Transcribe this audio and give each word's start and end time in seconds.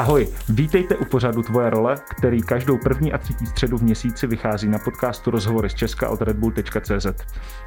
Ahoj, 0.00 0.28
vítejte 0.48 0.96
u 0.96 1.04
pořadu 1.04 1.42
Tvoje 1.42 1.70
role, 1.70 1.96
který 2.10 2.42
každou 2.42 2.78
první 2.78 3.12
a 3.12 3.18
třetí 3.18 3.46
středu 3.46 3.78
v 3.78 3.82
měsíci 3.82 4.26
vychází 4.26 4.68
na 4.68 4.78
podcastu 4.78 5.30
Rozhovory 5.30 5.70
z 5.70 5.74
Česka 5.74 6.08
od 6.08 6.22
redbull.cz. 6.22 7.06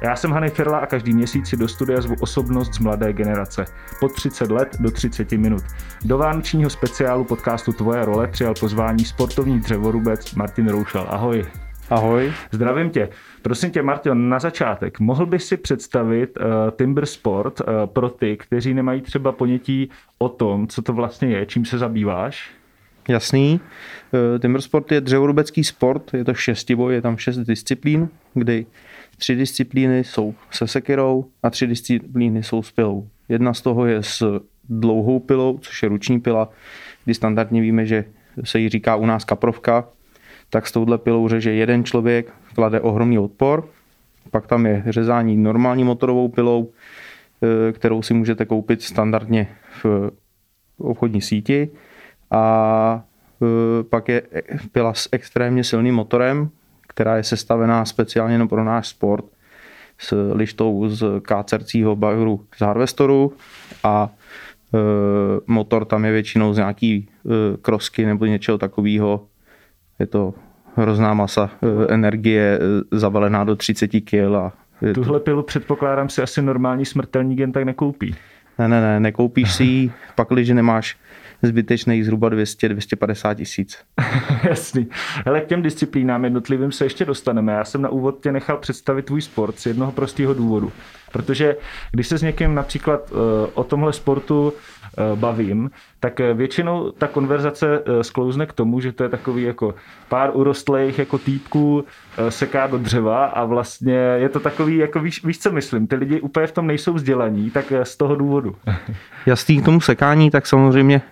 Já 0.00 0.16
jsem 0.16 0.32
Hany 0.32 0.50
Firla 0.50 0.78
a 0.78 0.86
každý 0.86 1.12
měsíc 1.12 1.48
si 1.48 1.56
do 1.56 1.68
studia 1.68 2.00
zvu 2.00 2.14
osobnost 2.20 2.74
z 2.74 2.78
mladé 2.78 3.12
generace. 3.12 3.64
Pod 4.00 4.12
30 4.12 4.50
let 4.50 4.76
do 4.80 4.90
30 4.90 5.32
minut. 5.32 5.62
Do 6.04 6.18
vánočního 6.18 6.70
speciálu 6.70 7.24
podcastu 7.24 7.72
Tvoje 7.72 8.04
role 8.04 8.28
přijal 8.28 8.54
pozvání 8.60 9.04
sportovní 9.04 9.60
dřevorubec 9.60 10.34
Martin 10.34 10.68
Roušal. 10.68 11.06
Ahoj. 11.10 11.46
Ahoj. 11.90 12.32
Zdravím 12.50 12.90
tě. 12.90 13.08
Prosím 13.42 13.70
tě, 13.70 13.82
Martin, 13.82 14.28
na 14.28 14.38
začátek, 14.38 15.00
mohl 15.00 15.26
bys 15.26 15.46
si 15.46 15.56
představit 15.56 16.38
uh, 16.40 16.46
Timber 16.76 17.06
Sport 17.06 17.60
uh, 17.60 17.66
pro 17.86 18.10
ty, 18.10 18.36
kteří 18.36 18.74
nemají 18.74 19.00
třeba 19.00 19.32
ponětí 19.32 19.90
o 20.18 20.28
tom, 20.28 20.68
co 20.68 20.82
to 20.82 20.92
vlastně 20.92 21.28
je, 21.28 21.46
čím 21.46 21.64
se 21.64 21.78
zabýváš? 21.78 22.50
Jasný. 23.08 23.60
Uh, 24.12 24.38
Timber 24.38 24.60
Sport 24.60 24.92
je 24.92 25.00
dřevorubecký 25.00 25.64
sport, 25.64 26.14
je 26.14 26.24
to 26.24 26.34
šestiboj, 26.34 26.94
je 26.94 27.02
tam 27.02 27.16
šest 27.16 27.36
disciplín, 27.36 28.08
kdy 28.34 28.66
tři 29.16 29.36
disciplíny 29.36 30.04
jsou 30.04 30.34
se 30.50 30.66
sekirou 30.66 31.24
a 31.42 31.50
tři 31.50 31.66
disciplíny 31.66 32.42
jsou 32.42 32.62
s 32.62 32.72
pilou. 32.72 33.08
Jedna 33.28 33.54
z 33.54 33.60
toho 33.60 33.86
je 33.86 34.02
s 34.02 34.40
dlouhou 34.68 35.20
pilou, 35.20 35.58
což 35.58 35.82
je 35.82 35.88
ruční 35.88 36.20
pila, 36.20 36.48
kdy 37.04 37.14
standardně 37.14 37.60
víme, 37.60 37.86
že 37.86 38.04
se 38.44 38.58
jí 38.58 38.68
říká 38.68 38.96
u 38.96 39.06
nás 39.06 39.24
kaprovka, 39.24 39.84
tak 40.54 40.66
s 40.66 40.72
touhle 40.72 40.98
pilou 40.98 41.28
řeže 41.28 41.52
jeden 41.52 41.84
člověk, 41.84 42.32
klade 42.54 42.80
ohromný 42.80 43.18
odpor. 43.18 43.68
Pak 44.30 44.46
tam 44.46 44.66
je 44.66 44.82
řezání 44.86 45.36
normální 45.36 45.84
motorovou 45.84 46.28
pilou, 46.28 46.70
e, 47.42 47.72
kterou 47.72 48.02
si 48.02 48.14
můžete 48.14 48.44
koupit 48.44 48.82
standardně 48.82 49.48
v 49.82 50.10
obchodní 50.78 51.20
síti. 51.20 51.70
A 52.30 53.04
e, 53.42 53.82
pak 53.82 54.08
je 54.08 54.22
pila 54.72 54.94
s 54.94 55.08
extrémně 55.12 55.64
silným 55.64 55.94
motorem, 55.94 56.50
která 56.88 57.16
je 57.16 57.22
sestavená 57.22 57.84
speciálně 57.84 58.46
pro 58.46 58.64
náš 58.64 58.88
sport 58.88 59.24
s 59.98 60.32
lištou 60.34 60.88
z 60.88 61.20
kácercího 61.22 61.96
bagru 61.96 62.46
z 62.56 62.60
Harvestoru 62.60 63.32
a 63.84 64.10
e, 64.74 64.78
motor 65.46 65.84
tam 65.84 66.04
je 66.04 66.12
většinou 66.12 66.54
z 66.54 66.56
nějaký 66.56 67.08
krosky 67.62 68.06
nebo 68.06 68.26
něčeho 68.26 68.58
takového. 68.58 69.26
Je 69.98 70.06
to 70.06 70.34
hrozná 70.76 71.14
masa 71.14 71.50
e, 71.62 71.94
energie 71.94 72.58
e, 72.58 72.98
zavalená 72.98 73.44
do 73.44 73.56
30 73.56 73.88
kg. 73.88 74.34
A 74.34 74.52
Tuhle 74.94 75.20
pilu 75.20 75.42
předpokládám 75.42 76.08
si 76.08 76.22
asi 76.22 76.42
normální 76.42 76.84
smrtelník 76.84 77.38
jen 77.38 77.52
tak 77.52 77.64
nekoupí. 77.64 78.14
Ne, 78.58 78.68
ne, 78.68 78.80
ne, 78.80 79.00
nekoupíš 79.00 79.52
si 79.52 79.64
ji, 79.64 79.92
pak 80.14 80.28
když 80.30 80.48
nemáš 80.48 80.96
zbytečných 81.42 82.04
zhruba 82.04 82.30
200-250 82.30 83.34
tisíc. 83.34 83.78
Jasný. 84.48 84.88
Hele, 85.26 85.40
k 85.40 85.46
těm 85.46 85.62
disciplínám 85.62 86.24
jednotlivým 86.24 86.72
se 86.72 86.84
ještě 86.84 87.04
dostaneme. 87.04 87.52
Já 87.52 87.64
jsem 87.64 87.82
na 87.82 87.88
úvod 87.88 88.22
tě 88.22 88.32
nechal 88.32 88.56
představit 88.56 89.02
tvůj 89.02 89.22
sport 89.22 89.58
z 89.58 89.66
jednoho 89.66 89.92
prostého 89.92 90.34
důvodu. 90.34 90.72
Protože 91.12 91.56
když 91.92 92.06
se 92.06 92.18
s 92.18 92.22
někým 92.22 92.54
například 92.54 93.12
uh, 93.12 93.18
o 93.54 93.64
tomhle 93.64 93.92
sportu 93.92 94.52
bavím, 95.14 95.70
tak 96.00 96.20
většinou 96.34 96.90
ta 96.90 97.06
konverzace 97.06 97.78
uh, 97.78 98.00
sklouzne 98.00 98.46
k 98.46 98.52
tomu, 98.52 98.80
že 98.80 98.92
to 98.92 99.02
je 99.02 99.08
takový 99.08 99.42
jako 99.42 99.74
pár 100.08 100.30
urostlých 100.32 100.98
jako 100.98 101.18
týpků 101.18 101.84
seká 102.28 102.66
do 102.66 102.78
dřeva 102.78 103.24
a 103.24 103.44
vlastně 103.44 103.94
je 103.94 104.28
to 104.28 104.40
takový, 104.40 104.76
jako 104.76 105.00
víš, 105.00 105.24
víš 105.24 105.38
co 105.38 105.52
myslím, 105.52 105.86
ty 105.86 105.96
lidi 105.96 106.20
úplně 106.20 106.46
v 106.46 106.52
tom 106.52 106.66
nejsou 106.66 106.92
vzdělaní, 106.92 107.50
tak 107.50 107.72
z 107.82 107.96
toho 107.96 108.16
důvodu. 108.16 108.56
Jasný 109.26 109.62
k 109.62 109.64
tomu 109.64 109.80
sekání, 109.80 110.30
tak 110.30 110.46
samozřejmě 110.46 111.02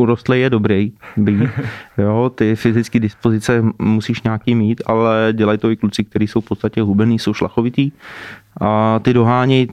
urostlý 0.00 0.40
je 0.40 0.50
dobrý 0.50 0.92
být. 1.16 1.50
Jo, 1.98 2.30
ty 2.34 2.56
fyzické 2.56 3.00
dispozice 3.00 3.62
musíš 3.78 4.22
nějaký 4.22 4.54
mít, 4.54 4.82
ale 4.86 5.28
dělají 5.32 5.58
to 5.58 5.70
i 5.70 5.76
kluci, 5.76 6.04
kteří 6.04 6.26
jsou 6.26 6.40
v 6.40 6.48
podstatě 6.48 6.82
hubený, 6.82 7.18
jsou 7.18 7.34
šlachovitý 7.34 7.92
a 8.60 8.98
ty 8.98 9.12
dohánějí 9.12 9.68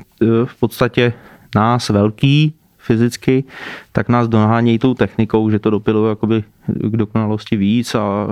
v 0.46 0.59
podstatě 0.59 1.14
nás 1.56 1.90
velký 1.90 2.56
fyzicky, 2.88 3.44
tak 3.92 4.09
nás 4.09 4.28
dohánějí 4.28 4.80
tou 4.80 4.94
technikou, 4.94 5.50
že 5.50 5.59
to 5.59 5.70
dopilo 5.70 6.09
jakoby 6.09 6.44
k 6.68 6.98
dokonalosti 6.98 7.56
víc 7.58 7.96
a 7.96 8.28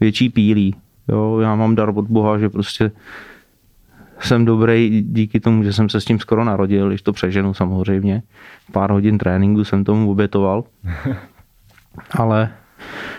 větší 0.00 0.30
pílí. 0.30 0.74
Jo, 1.08 1.38
já 1.38 1.54
mám 1.54 1.74
dar 1.74 1.92
od 1.94 2.06
Boha, 2.06 2.38
že 2.38 2.48
prostě 2.48 2.92
jsem 4.20 4.44
dobrý 4.44 5.02
díky 5.06 5.40
tomu, 5.40 5.62
že 5.62 5.72
jsem 5.72 5.88
se 5.88 6.00
s 6.00 6.04
tím 6.04 6.18
skoro 6.18 6.44
narodil, 6.44 6.88
když 6.88 7.02
to 7.02 7.12
přeženu 7.12 7.54
samozřejmě. 7.54 8.22
Pár 8.72 8.90
hodin 8.90 9.18
tréninku 9.18 9.64
jsem 9.64 9.84
tomu 9.84 10.10
obětoval. 10.10 10.64
Ale, 12.10 12.50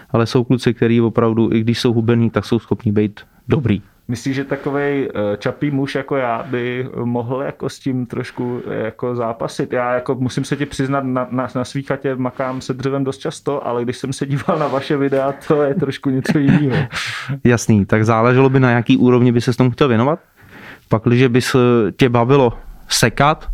ale 0.09 0.25
jsou 0.25 0.43
kluci, 0.43 0.73
kteří 0.73 1.01
opravdu, 1.01 1.53
i 1.53 1.61
když 1.61 1.79
jsou 1.79 1.93
hubený, 1.93 2.29
tak 2.29 2.45
jsou 2.45 2.59
schopní 2.59 2.91
být 2.91 3.19
dobrý. 3.47 3.81
Myslíš, 4.07 4.35
že 4.35 4.43
takový 4.43 4.81
eh, 4.81 5.07
čapý 5.37 5.71
muž 5.71 5.95
jako 5.95 6.15
já 6.15 6.43
by 6.43 6.89
mohl 7.03 7.41
jako 7.41 7.69
s 7.69 7.79
tím 7.79 8.05
trošku 8.05 8.61
eh, 8.67 8.75
jako 8.75 9.15
zápasit? 9.15 9.73
Já 9.73 9.93
jako 9.93 10.15
musím 10.15 10.43
se 10.43 10.55
ti 10.55 10.65
přiznat, 10.65 11.03
na, 11.03 11.27
na, 11.31 11.47
na 11.55 11.65
svý 11.65 11.83
chatě 11.83 12.15
makám 12.15 12.61
se 12.61 12.73
dřevem 12.73 13.03
dost 13.03 13.17
často, 13.17 13.67
ale 13.67 13.83
když 13.83 13.97
jsem 13.97 14.13
se 14.13 14.25
díval 14.25 14.59
na 14.59 14.67
vaše 14.67 14.97
videa, 14.97 15.33
to 15.47 15.63
je 15.63 15.75
trošku 15.75 16.09
něco 16.09 16.39
jiného. 16.39 16.87
Jasný, 17.43 17.85
tak 17.85 18.05
záleželo 18.05 18.49
by 18.49 18.59
na 18.59 18.71
jaký 18.71 18.97
úrovni 18.97 19.31
by 19.31 19.41
se 19.41 19.53
s 19.53 19.57
tomu 19.57 19.71
chtěl 19.71 19.87
věnovat? 19.87 20.19
Pak, 20.89 21.03
když 21.03 21.27
by 21.27 21.41
se 21.41 21.57
tě 21.97 22.09
bavilo 22.09 22.53
sekat, 22.89 23.47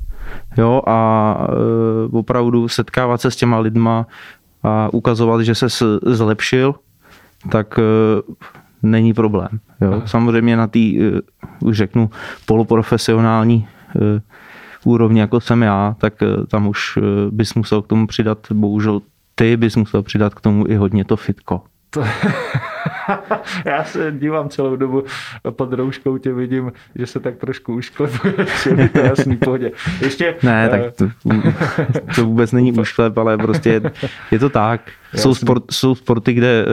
jo, 0.57 0.81
a 0.87 1.37
e, 1.49 2.17
opravdu 2.17 2.67
setkávat 2.67 3.21
se 3.21 3.31
s 3.31 3.35
těma 3.35 3.59
lidma 3.59 4.07
a 4.63 4.93
ukazovat, 4.93 5.41
že 5.41 5.55
se 5.55 5.67
zlepšil, 6.05 6.75
tak 7.51 7.79
e, 7.79 7.81
není 8.83 9.13
problém. 9.13 9.59
Jo. 9.81 10.01
Samozřejmě 10.05 10.57
na 10.57 10.67
té, 10.67 10.79
e, 10.79 11.21
už 11.63 11.77
řeknu, 11.77 12.09
poloprofesionální 12.45 13.67
úrovni, 14.83 15.19
jako 15.19 15.41
jsem 15.41 15.61
já, 15.61 15.95
tak 15.99 16.13
tam 16.47 16.67
už 16.67 16.99
bys 17.31 17.53
musel 17.53 17.81
k 17.81 17.87
tomu 17.87 18.07
přidat, 18.07 18.47
bohužel 18.53 19.01
ty 19.35 19.57
bys 19.57 19.75
musel 19.75 20.03
přidat 20.03 20.33
k 20.33 20.41
tomu 20.41 20.67
i 20.67 20.75
hodně 20.75 21.05
to 21.05 21.17
fitko. 21.17 21.61
To, 21.89 22.03
já 23.65 23.83
se 23.83 24.11
dívám 24.11 24.49
celou 24.49 24.75
dobu 24.75 25.03
pod 25.49 25.73
rouškou, 25.73 26.17
tě 26.17 26.33
vidím, 26.33 26.71
že 26.95 27.05
se 27.05 27.19
tak 27.19 27.37
trošku 27.37 27.73
ušklepuješ, 27.73 28.65
je 28.77 28.89
to 28.89 28.99
jasný 28.99 29.37
pohodě. 29.37 29.71
Ještě, 30.01 30.35
ne, 30.43 30.69
tak 30.69 30.81
to, 30.95 31.05
to 32.15 32.25
vůbec 32.25 32.51
není 32.51 32.73
ušklep, 32.73 33.17
ale 33.17 33.37
prostě 33.37 33.69
je, 33.69 33.81
je 34.31 34.39
to 34.39 34.49
tak. 34.49 34.81
Jsou, 35.15 35.35
sport, 35.35 35.63
jsou 35.71 35.95
sporty, 35.95 36.33
kde 36.33 36.65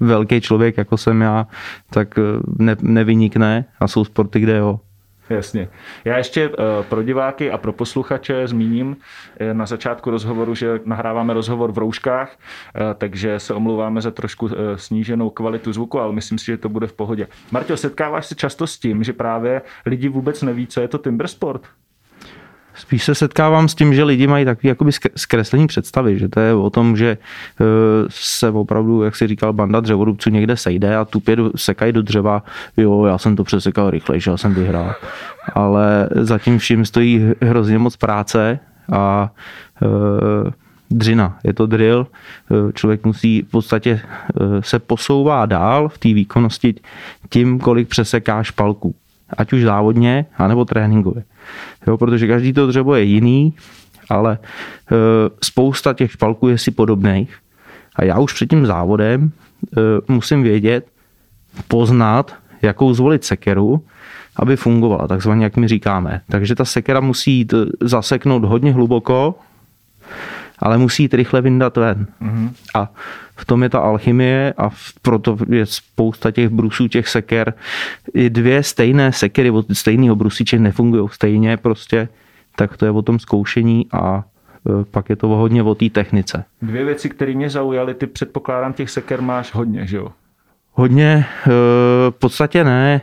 velký 0.00 0.40
člověk, 0.40 0.76
jako 0.76 0.96
jsem 0.96 1.20
já, 1.20 1.46
tak 1.90 2.18
uh, 2.18 2.24
ne, 2.58 2.76
nevynikne 2.80 3.64
a 3.80 3.88
jsou 3.88 4.04
sporty, 4.04 4.40
kde 4.40 4.56
jo. 4.56 4.80
Jasně. 5.30 5.68
Já 6.04 6.16
ještě 6.16 6.44
eh, 6.44 6.82
pro 6.88 7.02
diváky 7.02 7.50
a 7.50 7.58
pro 7.58 7.72
posluchače 7.72 8.48
zmíním 8.48 8.96
eh, 9.38 9.54
na 9.54 9.66
začátku 9.66 10.10
rozhovoru, 10.10 10.54
že 10.54 10.80
nahráváme 10.84 11.34
rozhovor 11.34 11.72
v 11.72 11.78
rouškách, 11.78 12.38
eh, 12.74 12.94
takže 12.94 13.40
se 13.40 13.54
omlouváme 13.54 14.00
za 14.00 14.10
trošku 14.10 14.50
sníženou 14.76 15.30
kvalitu 15.30 15.72
zvuku, 15.72 16.00
ale 16.00 16.12
myslím 16.12 16.38
si, 16.38 16.46
že 16.46 16.56
to 16.56 16.68
bude 16.68 16.86
v 16.86 16.92
pohodě. 16.92 17.26
Marťo, 17.50 17.76
setkáváš 17.76 18.26
se 18.26 18.34
často 18.34 18.66
s 18.66 18.78
tím, 18.78 19.04
že 19.04 19.12
právě 19.12 19.62
lidi 19.86 20.08
vůbec 20.08 20.42
neví, 20.42 20.66
co 20.66 20.80
je 20.80 20.88
to 20.88 20.98
timber 20.98 21.28
sport? 21.28 21.62
Spíš 22.74 23.04
se 23.04 23.14
setkávám 23.14 23.68
s 23.68 23.74
tím, 23.74 23.94
že 23.94 24.04
lidi 24.04 24.26
mají 24.26 24.44
takový 24.44 24.68
jakoby 24.68 24.90
zkreslení 25.16 25.66
představy, 25.66 26.18
že 26.18 26.28
to 26.28 26.40
je 26.40 26.54
o 26.54 26.70
tom, 26.70 26.96
že 26.96 27.18
eh, 27.60 27.64
se 28.08 28.50
opravdu, 28.50 29.02
jak 29.02 29.16
si 29.16 29.26
říkal, 29.26 29.52
banda 29.52 29.80
dřevorubců 29.80 30.30
někde 30.30 30.56
sejde 30.56 30.96
a 30.96 31.04
tupě 31.04 31.36
sekají 31.56 31.92
do 31.92 32.02
dřeva, 32.02 32.42
jo, 32.76 33.04
já 33.04 33.18
jsem 33.18 33.36
to 33.36 33.44
přesekal 33.44 33.90
rychle, 33.90 34.20
že 34.20 34.30
já 34.30 34.36
jsem 34.36 34.54
vyhrál. 34.54 34.94
Ale 35.54 36.08
zatím 36.14 36.58
vším 36.58 36.84
stojí 36.84 37.32
hrozně 37.42 37.78
moc 37.78 37.96
práce 37.96 38.58
a 38.92 39.30
e, 39.82 40.50
dřina, 40.90 41.38
je 41.44 41.52
to 41.52 41.66
drill, 41.66 42.06
eh, 42.50 42.72
člověk 42.72 43.04
musí 43.04 43.42
v 43.42 43.50
podstatě 43.50 44.00
se 44.60 44.78
posouvá 44.78 45.46
dál 45.46 45.88
v 45.88 45.98
té 45.98 46.08
výkonnosti 46.08 46.74
tím, 47.28 47.58
kolik 47.58 47.88
přeseká 47.88 48.42
špalku 48.42 48.94
ať 49.30 49.52
už 49.52 49.62
závodně, 49.62 50.26
anebo 50.38 50.64
tréninkově. 50.64 51.24
Jo, 51.86 51.98
protože 51.98 52.26
každý 52.26 52.52
to 52.52 52.66
dřevo 52.66 52.94
je 52.94 53.02
jiný, 53.02 53.54
ale 54.10 54.38
e, 54.38 54.96
spousta 55.44 55.92
těch 55.92 56.12
špalků 56.12 56.48
je 56.48 56.58
si 56.58 56.70
podobných. 56.70 57.36
A 57.96 58.04
já 58.04 58.18
už 58.18 58.32
před 58.32 58.50
tím 58.50 58.66
závodem 58.66 59.30
e, 59.30 59.80
musím 60.12 60.42
vědět, 60.42 60.86
poznat, 61.68 62.34
jakou 62.62 62.94
zvolit 62.94 63.24
sekeru, 63.24 63.84
aby 64.36 64.56
fungovala, 64.56 65.08
takzvaně 65.08 65.44
jak 65.44 65.56
my 65.56 65.68
říkáme. 65.68 66.20
Takže 66.30 66.54
ta 66.54 66.64
sekera 66.64 67.00
musí 67.00 67.32
jít 67.32 67.54
zaseknout 67.80 68.44
hodně 68.44 68.72
hluboko, 68.72 69.34
ale 70.58 70.78
musí 70.78 71.02
jít 71.02 71.14
rychle 71.14 71.40
vyndat 71.40 71.76
ven. 71.76 72.06
Mm-hmm. 72.22 72.50
A 72.74 72.92
v 73.36 73.44
tom 73.44 73.62
je 73.62 73.68
ta 73.68 73.78
alchymie 73.78 74.54
a 74.58 74.70
proto 75.02 75.36
je 75.48 75.66
spousta 75.66 76.30
těch 76.30 76.48
brusů, 76.48 76.88
těch 76.88 77.08
seker. 77.08 77.54
I 78.14 78.30
dvě 78.30 78.62
stejné 78.62 79.12
sekery 79.12 79.50
od 79.50 79.66
stejného 79.72 80.16
brusiče 80.16 80.58
nefungují 80.58 81.08
stejně 81.12 81.56
prostě, 81.56 82.08
tak 82.56 82.76
to 82.76 82.84
je 82.84 82.90
o 82.90 83.02
tom 83.02 83.18
zkoušení 83.18 83.86
a 83.92 84.24
eh, 84.66 84.84
pak 84.90 85.10
je 85.10 85.16
to 85.16 85.28
hodně 85.28 85.62
o 85.62 85.74
té 85.74 85.90
technice. 85.90 86.44
Dvě 86.62 86.84
věci, 86.84 87.08
které 87.08 87.34
mě 87.34 87.50
zaujaly, 87.50 87.94
ty 87.94 88.06
předpokládám 88.06 88.72
těch 88.72 88.90
seker 88.90 89.22
máš 89.22 89.54
hodně, 89.54 89.86
že 89.86 89.96
jo? 89.96 90.08
Hodně, 90.72 91.26
eh, 91.46 91.50
v 92.10 92.14
podstatě 92.18 92.64
ne. 92.64 93.00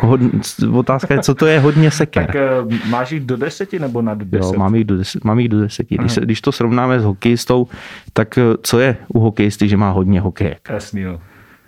Hodně, 0.00 0.30
otázka 0.72 1.14
je, 1.14 1.22
co 1.22 1.34
to 1.34 1.46
je 1.46 1.58
hodně 1.58 1.90
seker. 1.90 2.26
Tak 2.26 2.36
eh, 2.36 2.88
máš 2.88 3.10
jich 3.12 3.20
do 3.24 3.36
deseti 3.36 3.78
nebo 3.78 4.02
nad 4.02 4.18
deset? 4.18 4.52
Jo, 4.54 4.58
mám 4.58 4.74
jich 4.74 4.84
do, 4.84 4.96
deset, 4.96 5.24
mám 5.24 5.38
jich 5.38 5.48
do 5.48 5.60
deseti. 5.60 5.96
Když, 5.98 6.12
se, 6.12 6.20
když 6.20 6.40
to 6.40 6.52
srovnáme 6.52 7.00
s 7.00 7.04
hokejistou, 7.04 7.66
tak 8.12 8.38
eh, 8.38 8.42
co 8.62 8.80
je 8.80 8.96
u 9.08 9.20
hokejisty, 9.20 9.68
že 9.68 9.76
má 9.76 9.90
hodně 9.90 10.20
hokejek? 10.20 10.68
Jasný, 10.70 11.04
no. 11.04 11.20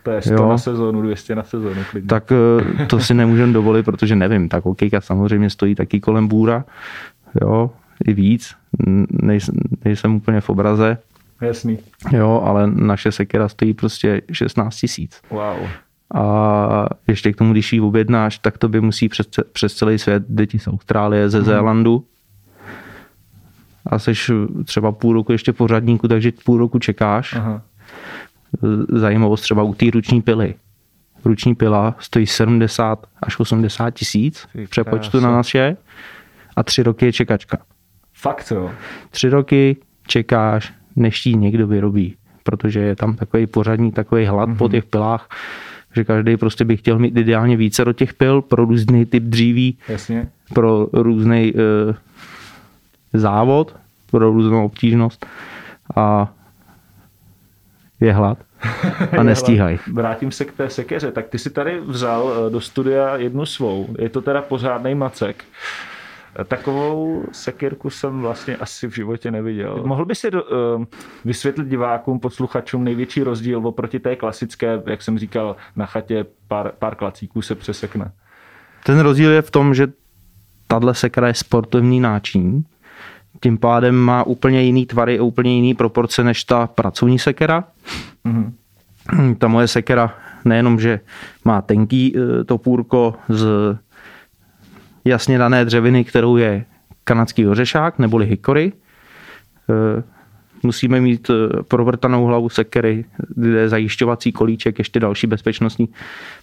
To 0.02 0.10
je 0.10 0.22
100 0.22 0.32
Jo. 0.34 0.48
na 0.48 0.58
sezónu, 0.58 1.02
200 1.02 1.34
na 1.34 1.42
sezónu. 1.42 1.80
Klidně. 1.90 2.08
Tak 2.08 2.32
eh, 2.32 2.86
to 2.86 3.00
si 3.00 3.14
nemůžeme 3.14 3.52
dovolit, 3.52 3.82
protože 3.82 4.16
nevím, 4.16 4.48
tak 4.48 4.64
hokejka 4.64 5.00
samozřejmě 5.00 5.50
stojí 5.50 5.74
taky 5.74 6.00
kolem 6.00 6.28
bůra, 6.28 6.64
jo, 7.42 7.70
i 8.06 8.12
víc, 8.12 8.54
nejsem, 9.22 9.54
nejsem 9.84 10.14
úplně 10.14 10.40
v 10.40 10.50
obraze, 10.50 10.98
Jasný. 11.40 11.78
jo, 12.12 12.42
ale 12.44 12.66
naše 12.66 13.12
sekera 13.12 13.48
stojí 13.48 13.74
prostě 13.74 14.22
16 14.32 14.76
tisíc. 14.76 15.20
Wow. 15.30 15.56
A 16.14 16.86
ještě 17.08 17.32
k 17.32 17.36
tomu, 17.36 17.52
když 17.52 17.72
ji 17.72 17.80
objednáš, 17.80 18.38
tak 18.38 18.58
to 18.58 18.68
by 18.68 18.80
musí 18.80 19.08
přes, 19.08 19.26
přes 19.52 19.74
celý 19.74 19.98
svět 19.98 20.24
děti 20.28 20.58
z 20.58 20.68
Austrálie, 20.68 21.30
ze 21.30 21.42
Zélandu. 21.42 22.04
A 23.86 23.98
seš 23.98 24.30
třeba 24.64 24.92
půl 24.92 25.12
roku 25.12 25.32
ještě 25.32 25.52
pořadníku, 25.52 26.08
takže 26.08 26.32
půl 26.44 26.58
roku 26.58 26.78
čekáš. 26.78 27.32
Aha. 27.32 27.62
Zajímavost 28.88 29.40
třeba 29.40 29.62
u 29.62 29.74
té 29.74 29.86
ruční 29.90 30.22
pily. 30.22 30.54
Ruční 31.24 31.54
pila 31.54 31.96
stojí 31.98 32.26
70 32.26 33.06
až 33.22 33.40
80 33.40 33.90
tisíc 33.90 34.48
v 34.54 34.70
přepočtu 34.70 35.20
na 35.20 35.32
naše 35.32 35.76
a 36.56 36.62
tři 36.62 36.82
roky 36.82 37.06
je 37.06 37.12
čekačka. 37.12 37.58
Fakt 38.12 38.50
jo. 38.50 38.70
Tři 39.10 39.28
roky 39.28 39.76
čekáš, 40.06 40.72
než 40.96 41.26
ji 41.26 41.34
někdo 41.34 41.66
vyrobí, 41.66 42.16
protože 42.42 42.80
je 42.80 42.96
tam 42.96 43.16
takový 43.16 43.46
pořadní, 43.46 43.92
takový 43.92 44.24
hlad 44.24 44.48
mm-hmm. 44.48 44.56
po 44.56 44.68
těch 44.68 44.84
pilách, 44.84 45.28
že 45.94 46.04
každý 46.04 46.36
prostě 46.36 46.64
by 46.64 46.76
chtěl 46.76 46.98
mít 46.98 47.16
ideálně 47.16 47.56
více 47.56 47.84
do 47.84 47.92
těch 47.92 48.14
pil 48.14 48.42
pro 48.42 48.64
různý 48.64 49.06
typ 49.06 49.22
dříví, 49.22 49.78
Jasně. 49.88 50.28
pro 50.54 50.88
různý 50.92 51.52
e, 51.56 53.18
závod, 53.18 53.76
pro 54.10 54.32
různou 54.32 54.64
obtížnost 54.64 55.26
a 55.96 56.32
je 58.00 58.12
hlad 58.12 58.38
a 59.18 59.22
nestíhají. 59.22 59.78
Vrátím 59.92 60.32
se 60.32 60.44
k 60.44 60.52
té 60.52 60.70
sekeře. 60.70 61.12
Tak 61.12 61.28
ty 61.28 61.38
si 61.38 61.50
tady 61.50 61.80
vzal 61.80 62.32
eh, 62.32 62.50
do 62.50 62.60
studia 62.60 63.16
jednu 63.16 63.46
svou. 63.46 63.94
Je 63.98 64.08
to 64.08 64.22
teda 64.22 64.42
pořádný 64.42 64.94
macek. 64.94 65.44
Eh, 66.40 66.44
Takovou 66.44 67.24
sekirku 67.32 67.90
jsem 67.90 68.20
vlastně 68.20 68.56
asi 68.56 68.88
v 68.88 68.94
životě 68.94 69.30
neviděl. 69.30 69.82
Mohl 69.86 70.04
by 70.04 70.14
si 70.14 70.30
do, 70.30 70.42
uh, 70.42 70.84
vysvětlit 71.24 71.68
divákům, 71.68 72.20
posluchačům 72.20 72.84
největší 72.84 73.22
rozdíl 73.22 73.66
oproti 73.66 73.98
té 73.98 74.16
klasické, 74.16 74.82
jak 74.86 75.02
jsem 75.02 75.18
říkal, 75.18 75.56
na 75.76 75.86
chatě 75.86 76.26
pár, 76.48 76.72
pár 76.78 76.94
klacíků 76.94 77.42
se 77.42 77.54
přesekne. 77.54 78.12
Ten 78.84 79.00
rozdíl 79.00 79.30
je 79.30 79.42
v 79.42 79.50
tom, 79.50 79.74
že 79.74 79.86
tahle 80.66 80.94
sekra 80.94 81.28
je 81.28 81.34
sportovní 81.34 82.00
náčiní, 82.00 82.64
tím 83.42 83.58
pádem 83.58 83.94
má 83.94 84.22
úplně 84.22 84.62
jiný 84.62 84.86
tvary 84.86 85.18
a 85.18 85.22
úplně 85.22 85.54
jiný 85.54 85.74
proporce 85.74 86.24
než 86.24 86.44
ta 86.44 86.66
pracovní 86.66 87.18
sekera. 87.18 87.64
Mhm. 88.24 88.54
Ta 89.38 89.48
moje 89.48 89.68
sekera 89.68 90.14
nejenom, 90.44 90.80
že 90.80 91.00
má 91.44 91.62
tenký 91.62 92.16
eh, 92.16 92.44
topůrko 92.44 93.14
z 93.28 93.46
jasně 95.04 95.38
dané 95.38 95.64
dřeviny, 95.64 96.04
kterou 96.04 96.36
je 96.36 96.64
kanadský 97.04 97.46
ořešák 97.46 97.98
neboli 97.98 98.26
hikory. 98.26 98.72
Eh, 99.70 100.02
Musíme 100.62 101.00
mít 101.00 101.30
eh, 101.30 101.62
provrtanou 101.62 102.24
hlavu 102.24 102.48
sekery, 102.48 103.04
kde 103.36 103.58
je 103.58 103.68
zajišťovací 103.68 104.32
kolíček, 104.32 104.78
ještě 104.78 105.00
další 105.00 105.26
bezpečnostní 105.26 105.88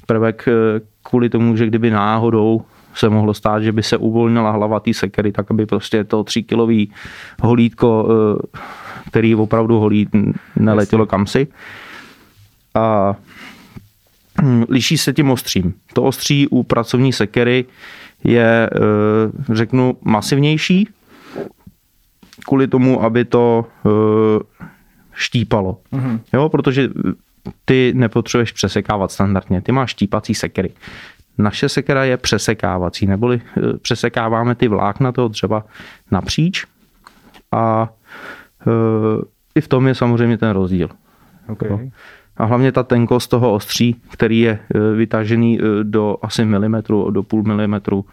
prvek 0.05 0.47
eh, 0.47 0.81
kvůli 1.03 1.29
tomu, 1.29 1.55
že 1.55 1.67
kdyby 1.67 1.89
náhodou 1.91 2.61
se 2.95 3.09
mohlo 3.09 3.33
stát, 3.33 3.63
že 3.63 3.71
by 3.71 3.83
se 3.83 3.97
uvolnila 3.97 4.51
hlava 4.51 4.79
té 4.79 4.93
sekery, 4.93 5.31
tak 5.31 5.51
aby 5.51 5.65
prostě 5.65 6.03
to 6.03 6.23
tříkilový 6.23 6.91
holítko, 7.41 8.07
který 9.07 9.35
opravdu 9.35 9.79
holí, 9.79 10.09
neletělo 10.55 11.05
kamsi. 11.05 11.47
A 12.75 13.15
hm, 14.41 14.63
liší 14.69 14.97
se 14.97 15.13
tím 15.13 15.29
ostřím. 15.29 15.73
To 15.93 16.03
ostří 16.03 16.47
u 16.47 16.63
pracovní 16.63 17.13
sekery 17.13 17.65
je, 18.23 18.69
eh, 18.73 19.55
řeknu, 19.55 19.97
masivnější, 20.01 20.89
kvůli 22.45 22.67
tomu, 22.67 23.03
aby 23.03 23.25
to 23.25 23.65
eh, 23.85 23.89
štípalo. 25.13 25.77
Mhm. 25.91 26.19
Jo, 26.33 26.49
protože 26.49 26.89
ty 27.65 27.93
nepotřebuješ 27.95 28.51
přesekávat 28.51 29.11
standardně, 29.11 29.61
ty 29.61 29.71
máš 29.71 29.89
štípací 29.89 30.35
sekery. 30.35 30.69
Naše 31.37 31.69
sekera 31.69 32.03
je 32.03 32.17
přesekávací, 32.17 33.05
neboli 33.05 33.41
eh, 33.41 33.77
přesekáváme 33.77 34.55
ty 34.55 34.67
vlákna 34.67 35.11
toho 35.11 35.27
dřeva 35.27 35.65
napříč 36.11 36.65
a 37.51 37.89
i 39.55 39.61
v 39.61 39.67
tom 39.67 39.87
je 39.87 39.95
samozřejmě 39.95 40.37
ten 40.37 40.49
rozdíl. 40.49 40.89
Okay. 41.47 41.91
A 42.41 42.45
hlavně 42.45 42.71
ta 42.71 42.83
tenkost 42.83 43.29
toho 43.29 43.53
ostří, 43.53 44.01
který 44.11 44.39
je 44.39 44.59
eh, 44.75 44.79
vytažený 44.95 45.59
eh, 45.59 45.83
do 45.83 46.17
asi 46.21 46.45
milimetru, 46.45 47.11
do 47.11 47.23
půl 47.23 47.43
milimetru 47.43 48.05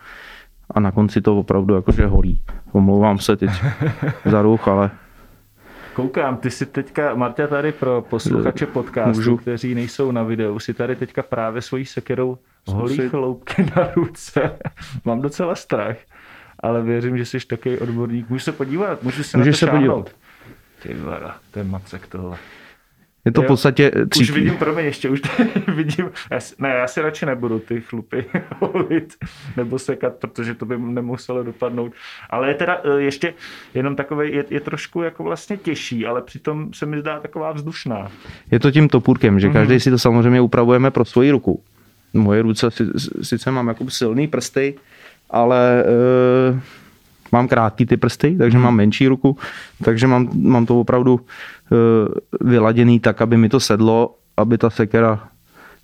a 0.71 0.81
na 0.81 0.91
konci 0.91 1.21
to 1.21 1.39
opravdu 1.39 1.75
jakože 1.75 2.07
holí. 2.07 2.41
Omlouvám 2.73 3.19
se 3.19 3.37
teď 3.37 3.51
za 4.25 4.43
ruch, 4.43 4.69
ale 4.69 4.91
Koukám, 5.95 6.37
ty 6.37 6.51
si 6.51 6.67
teďka, 6.67 7.15
Marta 7.15 7.47
tady 7.47 7.73
pro 7.73 8.03
posluchače 8.11 8.67
podcastu, 8.67 9.19
Můžu. 9.19 9.37
kteří 9.37 9.75
nejsou 9.75 10.11
na 10.13 10.23
videu, 10.23 10.59
si 10.59 10.75
tady 10.75 10.97
teďka 10.97 11.23
právě 11.23 11.63
svojí 11.63 11.85
sekerou 11.85 12.39
holí 12.67 12.95
Zkusit. 12.95 13.11
chloupky 13.11 13.67
na 13.77 13.89
ruce. 13.97 14.59
Mám 15.05 15.21
docela 15.21 15.55
strach, 15.55 15.97
ale 16.61 16.83
věřím, 16.83 17.19
že 17.19 17.25
jsi 17.25 17.39
takový 17.47 17.79
odborník. 17.79 18.31
Můžu 18.31 18.45
se 18.45 18.53
podívat? 18.53 19.03
Můžu 19.03 19.23
se 19.23 19.39
Můžeš 19.39 19.55
na 19.55 19.59
se 19.59 19.67
to 19.67 19.73
šáhnout? 19.73 20.11
Ty 20.83 20.95
vada, 20.95 21.37
to 21.51 21.59
je 21.59 21.65
macek 21.65 22.07
tohle. 22.07 22.39
Je 23.29 23.33
to 23.33 23.41
v 23.41 23.45
Jo. 23.45 23.49
podstatě 23.49 23.91
Už 23.91 24.09
tří, 24.09 24.33
vidím, 24.33 24.57
promiň, 24.57 24.85
ještě 24.85 25.09
už 25.09 25.21
vidím. 25.77 26.11
Já 26.31 26.41
si, 26.41 26.55
ne, 26.59 26.69
já 26.69 26.87
si 26.87 27.01
radši 27.01 27.27
nebudu 27.27 27.59
ty 27.59 27.81
chlupy 27.81 28.25
holit 28.61 29.15
nebo 29.57 29.79
sekat, 29.79 30.15
protože 30.15 30.55
to 30.55 30.67
by 30.67 30.79
nemuselo 30.79 31.43
dopadnout. 31.43 31.93
Ale 32.31 32.49
je 32.49 32.55
teda 32.55 32.81
eh, 32.85 33.01
ještě 33.01 33.35
jenom 33.75 33.97
takový, 33.97 34.33
je, 34.35 34.45
je 34.51 34.61
trošku 34.61 35.03
jako 35.03 35.23
vlastně 35.23 35.57
těžší, 35.57 36.07
ale 36.07 36.23
přitom 36.23 36.73
se 36.75 36.87
mi 36.87 37.01
zdá 37.01 37.21
taková 37.21 37.53
vzdušná. 37.53 38.11
je 38.51 38.61
to 38.61 38.71
tím 38.71 38.89
topůrkem, 38.89 39.41
že 39.41 39.49
každý 39.49 39.81
si 39.81 39.91
to 39.91 39.99
samozřejmě 39.99 40.41
upravujeme 40.41 40.91
pro 40.91 41.05
svoji 41.05 41.31
ruku. 41.31 41.63
Moje 42.15 42.43
ruce 42.43 42.71
si- 42.71 42.85
sice 43.23 43.51
mám 43.51 43.69
jako 43.69 43.91
silný 43.91 44.27
prsty, 44.29 44.75
ale 45.31 45.85
e, 45.85 46.61
mám 47.33 47.49
krátký 47.49 47.87
ty 47.87 47.97
prsty, 47.97 48.31
Mhm. 48.31 48.39
takže 48.39 48.59
mám 48.59 48.77
menší 48.77 49.09
ruku, 49.09 49.37
takže 49.85 50.07
mám, 50.07 50.29
mám 50.35 50.67
to 50.67 50.81
opravdu 50.81 51.21
e, 51.21 51.75
vyladěný 52.51 53.01
tak, 53.01 53.23
aby 53.23 53.37
mi 53.37 53.49
to 53.49 53.61
sedlo, 53.61 54.15
aby 54.37 54.59
ta 54.59 54.71
sekera 54.71 55.29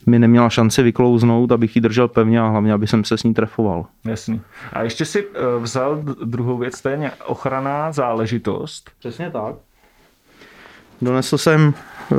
mi 0.06 0.18
neměla 0.18 0.48
šanci 0.50 0.82
vyklouznout, 0.82 1.52
abych 1.52 1.76
ji 1.76 1.82
držel 1.82 2.08
pevně 2.08 2.40
a 2.40 2.48
hlavně, 2.48 2.72
aby 2.72 2.86
jsem 2.86 3.04
se 3.04 3.18
s 3.18 3.22
ní 3.22 3.34
trefoval. 3.34 3.86
Jasný. 4.04 4.40
A 4.72 4.82
ještě 4.82 5.04
si 5.04 5.24
eh, 5.34 5.58
vzal 5.60 6.02
druhou 6.24 6.58
věc, 6.58 6.80
to 6.82 6.88
je 6.88 7.10
ochranná 7.26 7.92
záležitost. 7.92 8.90
Přesně 8.98 9.30
tak. 9.30 9.54
Donesl 11.02 11.38
jsem 11.38 11.74
e, 12.12 12.14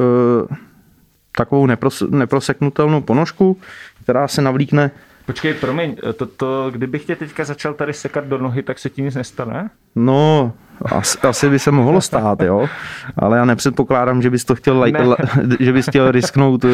takovou 1.38 1.66
nepros, 1.66 2.04
neproseknutelnou 2.10 3.02
ponožku, 3.02 3.58
která 4.04 4.28
se 4.28 4.42
navlíkne 4.42 4.92
Počkej, 5.26 5.54
promiň, 5.54 5.96
eh, 6.10 6.14
to, 6.14 6.26
to, 6.26 6.70
kdybych 6.72 7.06
tě 7.06 7.16
teďka 7.16 7.44
začal 7.44 7.74
tady 7.74 7.94
sekat 7.94 8.26
do 8.26 8.38
nohy, 8.38 8.64
tak 8.64 8.80
se 8.80 8.90
ti 8.90 9.02
nic 9.02 9.16
nestane? 9.16 9.70
No, 9.96 10.54
asi, 10.86 11.18
asi 11.18 11.50
by 11.50 11.60
se 11.60 11.72
mohlo 11.72 12.02
stát, 12.02 12.42
jo. 12.42 12.70
Ale 13.18 13.38
já 13.38 13.46
nepředpokládám, 13.46 14.22
že 14.22 14.30
bys 14.30 14.46
to 14.46 14.56
chtěl, 14.56 14.80
Ne. 14.92 15.04
la, 15.04 15.16
že 15.60 15.74
bys 15.74 15.86
chtěl 15.90 16.12
risknout 16.12 16.66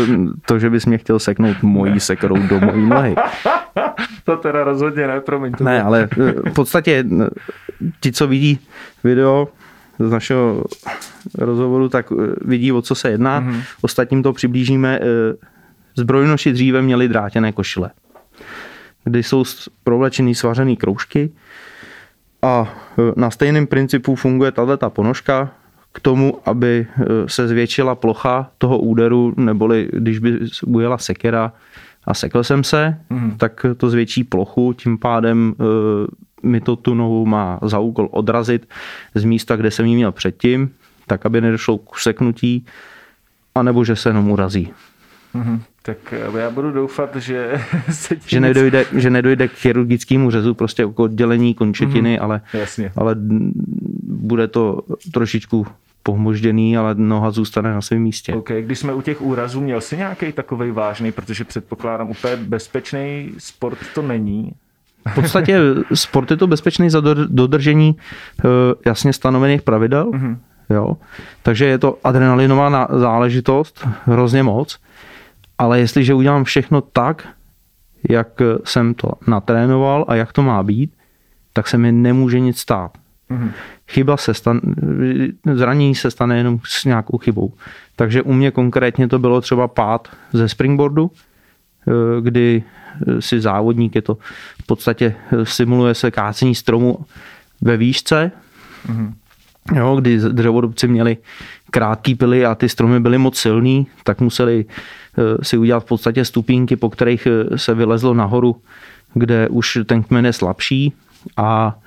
to, 0.45 0.59
že 0.59 0.69
bys 0.69 0.85
mě 0.85 0.97
chtěl 0.97 1.19
seknout 1.19 1.63
mojí 1.63 1.99
sekerou 1.99 2.37
do 2.47 2.59
mojí 2.59 2.85
nohy. 2.89 3.15
to 4.23 4.37
teda 4.37 4.63
rozhodně 4.63 5.07
ne, 5.07 5.21
promiň. 5.21 5.53
To 5.53 5.63
Ne, 5.63 5.83
ale 5.83 6.07
eh, 6.19 6.49
v 6.49 6.53
podstatě 6.53 7.05
eh, 7.21 7.27
ti, 7.99 8.11
co 8.11 8.27
vidí 8.27 8.59
video 9.03 9.47
z 9.99 10.11
našeho 10.11 10.63
rozhovoru, 11.37 11.89
tak 11.89 12.05
eh, 12.11 12.15
vidí, 12.45 12.71
o 12.71 12.81
co 12.81 12.95
se 12.95 13.09
jedná. 13.09 13.41
Mm-hmm. 13.41 13.61
Ostatním 13.81 14.23
to 14.23 14.33
přiblížíme. 14.33 14.99
eh, 15.01 15.05
Zbrojnoši 15.95 16.51
dříve 16.53 16.81
měli 16.81 17.07
drátěné 17.07 17.51
košile, 17.51 17.89
kde 19.03 19.19
jsou 19.19 19.43
provlečený 19.83 20.35
svařený 20.35 20.77
kroužky 20.77 21.31
a 22.41 22.73
eh, 22.99 23.13
na 23.15 23.31
stejném 23.31 23.67
principu 23.67 24.15
funguje 24.15 24.51
tato 24.51 24.89
ponožka 24.89 25.51
k 25.93 25.99
tomu, 25.99 26.39
aby 26.45 26.87
eh, 26.89 27.03
se 27.27 27.47
zvětšila 27.47 27.95
plocha 27.95 28.51
toho 28.57 28.77
úderu, 28.79 29.33
neboli 29.37 29.89
když 29.93 30.19
by 30.19 30.39
ujela 30.65 30.97
sekera 30.97 31.53
a 32.05 32.13
sekl 32.13 32.43
jsem 32.43 32.63
se, 32.63 32.97
Mhm. 33.09 33.37
tak 33.37 33.65
to 33.77 33.89
zvětší 33.89 34.23
plochu, 34.23 34.73
tím 34.73 34.97
pádem 34.97 35.53
eh, 35.59 35.63
mi 36.43 36.61
to 36.61 36.75
tu 36.75 36.93
nohu 36.93 37.25
má 37.25 37.59
za 37.61 37.79
úkol 37.79 38.09
odrazit 38.11 38.69
z 39.15 39.23
místa, 39.23 39.55
kde 39.55 39.71
jsem 39.71 39.85
ji 39.85 39.95
měl 39.95 40.11
předtím, 40.11 40.69
tak 41.07 41.25
aby 41.25 41.41
nedošlo 41.41 41.77
k 41.77 41.93
useknutí, 41.93 42.65
anebo 43.55 43.83
že 43.83 43.95
se 43.95 44.09
jenom 44.09 44.31
urazí. 44.31 44.73
Mm-hmm. 45.35 45.61
Tak 45.81 45.97
eh, 46.13 46.39
já 46.39 46.49
budu 46.49 46.71
doufat, 46.71 47.15
že 47.15 47.61
se 47.89 48.15
že, 48.27 48.39
nedojde, 48.39 48.85
že 48.95 49.09
nedojde 49.09 49.47
k 49.47 49.51
chirurgickému 49.51 50.31
řezu, 50.31 50.53
prostě 50.53 50.85
k 50.95 50.99
oddělení 50.99 51.53
končetiny, 51.53 52.17
mm-hmm. 52.17 52.23
ale, 52.23 52.41
Jasně. 52.53 52.91
ale 52.95 53.15
bude 54.03 54.47
to 54.47 54.81
trošičku 55.13 55.67
pohmožděný, 56.03 56.77
ale 56.77 56.95
noha 56.95 57.31
zůstane 57.31 57.73
na 57.73 57.81
svém 57.81 58.01
místě. 58.01 58.33
OK, 58.33 58.49
když 58.61 58.79
jsme 58.79 58.93
u 58.93 59.01
těch 59.01 59.21
úrazů, 59.21 59.61
měl 59.61 59.81
jsi 59.81 59.97
nějaký 59.97 60.31
takový 60.31 60.71
vážný, 60.71 61.11
protože 61.11 61.43
předpokládám 61.43 62.09
úplně 62.09 62.35
bezpečný 62.35 63.31
sport 63.37 63.77
to 63.95 64.01
není. 64.01 64.51
V 65.11 65.15
podstatě 65.15 65.59
sport 65.93 66.31
je 66.31 66.37
to 66.37 66.47
bezpečný 66.47 66.89
za 66.89 67.01
dodržení 67.27 67.95
eh, 67.95 68.47
jasně 68.85 69.13
stanovených 69.13 69.61
pravidel. 69.61 70.11
Mm-hmm. 70.11 70.37
Jo? 70.69 70.97
Takže 71.43 71.65
je 71.65 71.77
to 71.77 71.97
adrenalinová 72.03 72.87
záležitost, 72.91 73.87
hrozně 74.05 74.43
moc. 74.43 74.79
Ale 75.61 75.79
jestliže 75.79 76.13
udělám 76.13 76.43
všechno 76.43 76.81
tak, 76.81 77.27
jak 78.09 78.41
jsem 78.63 78.93
to 78.93 79.11
natrénoval 79.27 80.05
a 80.07 80.15
jak 80.15 80.33
to 80.33 80.41
má 80.41 80.63
být, 80.63 80.93
tak 81.53 81.67
se 81.67 81.77
mi 81.77 81.91
nemůže 81.91 82.39
nic 82.39 82.59
stát. 82.59 82.97
Mm-hmm. 83.31 83.51
Chyba 83.87 84.17
se 84.17 84.33
stane, 84.33 84.59
zranění 85.53 85.95
se 85.95 86.11
stane 86.11 86.37
jenom 86.37 86.59
s 86.63 86.85
nějakou 86.85 87.17
chybou. 87.17 87.53
Takže 87.95 88.21
u 88.21 88.33
mě 88.33 88.51
konkrétně 88.51 89.07
to 89.07 89.19
bylo 89.19 89.41
třeba 89.41 89.67
pád 89.67 90.07
ze 90.33 90.49
springboardu, 90.49 91.11
eh, 91.87 91.91
kdy 92.21 92.63
si 93.19 93.41
závodník 93.41 93.95
je 93.95 94.01
to 94.01 94.17
v 94.63 94.65
podstatě 94.65 95.15
eh, 95.31 95.45
simuluje 95.45 95.93
se 95.95 96.11
kácení 96.11 96.55
stromu 96.55 97.05
ve 97.61 97.77
výšce, 97.77 98.31
mm-hmm. 98.87 99.13
jo, 99.75 99.95
kdy 99.95 100.17
dřevorubci 100.17 100.87
měli 100.87 101.17
krátký 101.71 102.15
pily 102.15 102.45
a 102.45 102.55
ty 102.55 102.69
stromy 102.69 102.99
byly 102.99 103.17
moc 103.17 103.37
silný, 103.37 103.87
tak 104.03 104.21
museli 104.21 104.65
eh, 104.69 105.00
si 105.41 105.57
udělat 105.57 105.79
v 105.79 105.85
podstatě 105.85 106.25
stupínky, 106.25 106.75
po 106.75 106.89
kterých 106.89 107.27
se 107.55 107.73
vylezlo 107.73 108.13
nahoru, 108.13 108.61
kde 109.13 109.49
už 109.49 109.79
ten 109.85 110.03
kmen 110.03 110.25
je 110.25 110.33
slabší 110.33 110.93
a 111.37 111.79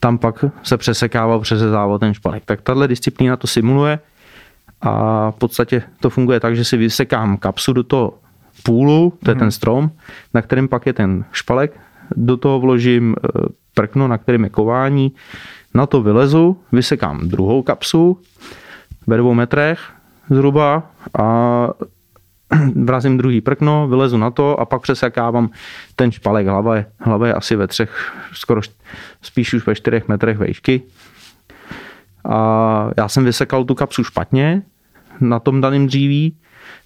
tam 0.00 0.18
pak 0.18 0.44
se 0.62 0.76
přesekával, 0.76 1.40
přezezával 1.40 1.98
ten 1.98 2.14
špalek. 2.14 2.42
Tak 2.44 2.62
tahle 2.62 2.88
disciplína 2.88 3.36
to 3.36 3.46
simuluje 3.46 3.98
a 4.80 5.30
v 5.30 5.34
podstatě 5.34 5.82
to 6.00 6.10
funguje 6.10 6.40
tak, 6.40 6.56
že 6.56 6.64
si 6.64 6.76
vysekám 6.76 7.36
kapsu 7.36 7.72
do 7.72 7.82
toho 7.82 8.14
půlu, 8.62 9.12
to 9.24 9.30
je 9.30 9.34
mm-hmm. 9.34 9.38
ten 9.38 9.50
strom, 9.50 9.90
na 10.34 10.42
kterém 10.42 10.68
pak 10.68 10.86
je 10.86 10.92
ten 10.92 11.24
špalek, 11.32 11.80
do 12.16 12.36
toho 12.36 12.60
vložím 12.60 13.14
e, 13.14 13.28
prkno, 13.74 14.08
na 14.08 14.18
kterém 14.18 14.44
je 14.44 14.50
kování, 14.50 15.12
na 15.74 15.86
to 15.86 16.02
vylezu, 16.02 16.56
vysekám 16.72 17.28
druhou 17.28 17.62
kapsu 17.62 18.20
ve 19.06 19.16
dvou 19.16 19.34
metrech 19.34 19.80
zhruba 20.30 20.90
a 21.18 21.68
vrazím 22.84 23.18
druhý 23.18 23.40
prkno, 23.40 23.88
vylezu 23.88 24.16
na 24.16 24.30
to 24.30 24.60
a 24.60 24.64
pak 24.64 24.82
přesekávám 24.82 25.50
ten 25.96 26.12
špalek. 26.12 26.46
Hlava 26.46 26.76
je, 26.76 26.86
hlava 26.98 27.26
je 27.26 27.34
asi 27.34 27.56
ve 27.56 27.66
třech, 27.66 28.12
skoro 28.32 28.60
spíš 29.22 29.54
už 29.54 29.66
ve 29.66 29.74
čtyřech 29.74 30.08
metrech 30.08 30.38
vejšky. 30.38 30.82
A 32.28 32.90
já 32.96 33.08
jsem 33.08 33.24
vysekal 33.24 33.64
tu 33.64 33.74
kapsu 33.74 34.04
špatně 34.04 34.62
na 35.20 35.38
tom 35.38 35.60
daném 35.60 35.86
dříví. 35.86 36.36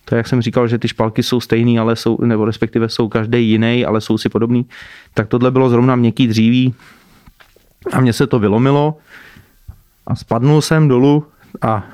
To 0.05 0.17
jak 0.17 0.29
jsem 0.29 0.43
říkal, 0.43 0.69
že 0.69 0.79
ty 0.79 0.89
špalky 0.89 1.23
jsou 1.23 1.41
stejný, 1.41 1.79
ale 1.79 1.97
jsou, 1.97 2.19
nebo 2.25 2.45
respektive 2.45 2.89
jsou 2.89 3.09
každý 3.09 3.51
jiný, 3.51 3.85
ale 3.85 4.01
jsou 4.01 4.19
si 4.19 4.29
podobný. 4.29 4.67
Tak 5.15 5.29
tohle 5.29 5.51
bylo 5.51 5.69
zrovna 5.69 5.97
měkký 5.97 6.27
dříví 6.27 6.75
a 7.93 8.01
mně 8.01 8.13
se 8.13 8.27
to 8.27 8.39
vylomilo 8.39 8.99
a 10.07 10.17
spadnul 10.17 10.63
jsem 10.63 10.89
dolů 10.89 11.27
a 11.63 11.87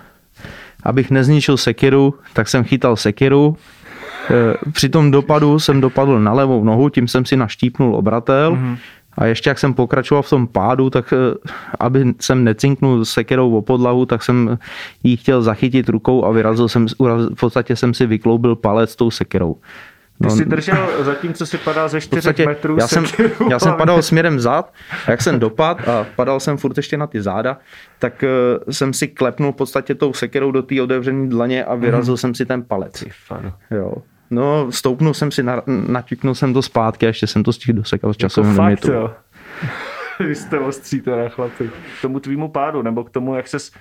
abych 0.87 1.11
nezničil 1.11 1.57
sekiru, 1.57 2.15
tak 2.33 2.49
jsem 2.49 2.65
chytal 2.65 2.97
sekiru. 2.97 3.57
E, 4.31 4.71
při 4.73 4.89
tom 4.89 5.11
dopadu 5.11 5.59
jsem 5.59 5.81
dopadl 5.81 6.21
na 6.21 6.33
levou 6.33 6.65
nohu, 6.65 6.89
tím 6.89 7.09
jsem 7.09 7.25
si 7.25 7.37
naštípnul 7.37 7.97
obratel. 7.97 8.53
Mm-hmm. 8.53 8.77
A 9.19 9.27
ještě 9.27 9.51
jak 9.51 9.59
jsem 9.59 9.75
pokračoval 9.75 10.23
v 10.23 10.31
tom 10.31 10.47
pádu, 10.47 10.91
tak 10.91 11.13
e, 11.13 11.17
aby 11.81 12.15
jsem 12.21 12.45
necinknul 12.45 13.05
sekerou 13.05 13.57
o 13.57 13.63
podlahu, 13.63 14.07
tak 14.07 14.23
jsem 14.23 14.59
ji 15.03 15.17
chtěl 15.17 15.43
zachytit 15.43 15.89
rukou 15.89 16.25
a 16.25 16.31
vyrazil 16.31 16.69
jsem, 16.69 16.87
v 17.35 17.41
podstatě 17.41 17.77
jsem 17.77 17.95
si 17.95 18.07
vykloubil 18.07 18.57
palec 18.57 18.97
tou 18.97 19.11
sekerou. 19.11 19.57
Ty 20.21 20.29
no, 20.29 20.31
jsi 20.31 20.45
držel 20.45 21.05
zatímco 21.05 21.47
si 21.47 21.59
padal 21.59 21.89
ze 21.89 22.01
4 22.01 22.17
podstatě, 22.17 22.47
metrů 22.47 22.77
já 22.81 22.89
jsem, 22.89 23.05
já 23.51 23.59
jsem 23.59 23.75
padal 23.75 24.03
směrem 24.03 24.41
zad 24.41 24.73
a 25.07 25.11
jak 25.11 25.23
jsem 25.23 25.39
dopad 25.39 25.89
a 25.89 26.07
padal 26.17 26.41
jsem 26.41 26.57
furt 26.57 26.77
ještě 26.77 26.97
na 26.97 27.07
ty 27.07 27.23
záda, 27.23 27.59
tak 27.99 28.25
uh, 28.25 28.73
jsem 28.73 28.93
si 28.93 29.09
klepnul 29.09 29.53
v 29.53 29.57
podstatě 29.57 29.95
tou 29.95 30.13
sekerou 30.13 30.51
do 30.51 30.63
té 30.63 30.83
otevřené 30.83 31.29
dlaně 31.29 31.65
a 31.65 31.75
vyrazil 31.75 32.15
mm. 32.15 32.19
jsem 32.19 32.35
si 32.35 32.47
ten 32.47 32.63
palec. 32.63 33.05
Jo. 33.71 33.93
No, 34.31 34.73
stoupnul 34.73 35.15
jsem 35.15 35.31
si, 35.31 35.43
na, 35.43 35.63
natiknul 35.67 36.35
jsem 36.35 36.55
to 36.55 36.63
zpátky 36.63 37.07
a 37.07 37.09
ještě 37.09 37.27
jsem 37.27 37.43
to 37.43 37.53
stihl 37.53 37.77
dosekal 37.77 38.15
s 38.15 38.17
časovým 38.17 38.51
jako 38.51 38.63
limitu. 38.63 38.93
Jo. 38.93 39.15
Vy 40.21 40.35
jste 40.35 40.59
ostří 40.59 41.01
teda 41.01 41.29
chlapi. 41.29 41.71
K 41.99 42.03
tomu 42.03 42.21
tvýmu 42.21 42.49
pádu, 42.49 42.83
nebo 42.83 43.05
k 43.05 43.11
tomu, 43.11 43.35
jak 43.35 43.49
ses 43.49 43.73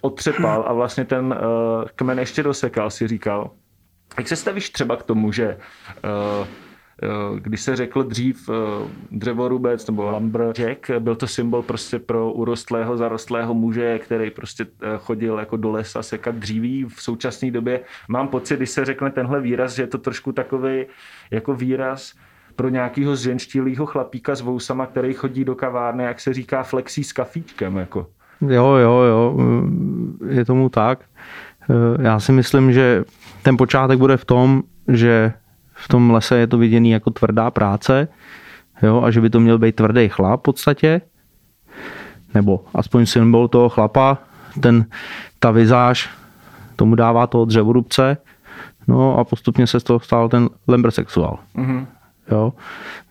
otřepal 0.00 0.64
a 0.66 0.72
vlastně 0.72 1.04
ten 1.04 1.26
uh, 1.26 1.84
kmen 1.96 2.18
ještě 2.18 2.42
dosekal, 2.42 2.90
si 2.90 3.08
říkal. 3.08 3.50
Jak 4.18 4.28
se 4.28 4.36
stavíš 4.36 4.70
třeba 4.70 4.96
k 4.96 5.02
tomu, 5.02 5.32
že 5.32 5.58
uh, 6.04 6.46
když 7.38 7.60
se 7.60 7.76
řekl 7.76 8.02
dřív 8.02 8.50
dřevorubec 9.10 9.86
nebo 9.86 10.10
lumberjack, 10.10 10.90
byl 10.98 11.16
to 11.16 11.26
symbol 11.26 11.62
prostě 11.62 11.98
pro 11.98 12.32
urostlého, 12.32 12.96
zarostlého 12.96 13.54
muže, 13.54 13.98
který 13.98 14.30
prostě 14.30 14.66
chodil 14.98 15.38
jako 15.38 15.56
do 15.56 15.70
lesa 15.70 16.02
sekat 16.02 16.34
dříví. 16.34 16.84
V 16.84 17.02
současné 17.02 17.50
době 17.50 17.80
mám 18.08 18.28
pocit, 18.28 18.56
když 18.56 18.70
se 18.70 18.84
řekne 18.84 19.10
tenhle 19.10 19.40
výraz, 19.40 19.74
že 19.74 19.82
je 19.82 19.86
to 19.86 19.98
trošku 19.98 20.32
takový 20.32 20.86
jako 21.30 21.54
výraz 21.54 22.14
pro 22.56 22.68
nějakého 22.68 23.16
zženštilého 23.16 23.86
chlapíka 23.86 24.34
s 24.34 24.40
vousama, 24.40 24.86
který 24.86 25.14
chodí 25.14 25.44
do 25.44 25.54
kavárny, 25.54 26.04
jak 26.04 26.20
se 26.20 26.34
říká, 26.34 26.62
flexí 26.62 27.04
s 27.04 27.12
kafíčkem. 27.12 27.76
Jako. 27.76 28.06
Jo, 28.40 28.66
jo, 28.74 28.92
jo, 28.92 29.36
je 30.28 30.44
tomu 30.44 30.68
tak. 30.68 31.04
Já 32.02 32.20
si 32.20 32.32
myslím, 32.32 32.72
že 32.72 33.04
ten 33.42 33.56
počátek 33.56 33.98
bude 33.98 34.16
v 34.16 34.24
tom, 34.24 34.62
že 34.88 35.32
v 35.74 35.88
tom 35.88 36.10
lese 36.10 36.38
je 36.38 36.46
to 36.46 36.58
viděný 36.58 36.90
jako 36.90 37.10
tvrdá 37.10 37.50
práce, 37.50 38.08
jo, 38.82 39.02
a 39.02 39.10
že 39.10 39.20
by 39.20 39.30
to 39.30 39.40
měl 39.40 39.58
být 39.58 39.76
tvrdý 39.76 40.08
chlap 40.08 40.40
v 40.40 40.42
podstatě, 40.42 41.00
nebo 42.34 42.64
aspoň 42.74 43.06
symbol 43.06 43.48
toho 43.48 43.68
chlapa, 43.68 44.18
ten, 44.60 44.84
ta 45.38 45.50
vizáž 45.50 46.10
tomu 46.76 46.94
dává 46.94 47.26
toho 47.26 47.44
dřevorubce, 47.44 48.16
no 48.88 49.18
a 49.18 49.24
postupně 49.24 49.66
se 49.66 49.80
z 49.80 49.84
toho 49.84 50.00
stal 50.00 50.28
ten 50.28 50.48
lembersexuál. 50.68 51.38
Mm-hmm. 51.56 51.86
Jo? 52.30 52.52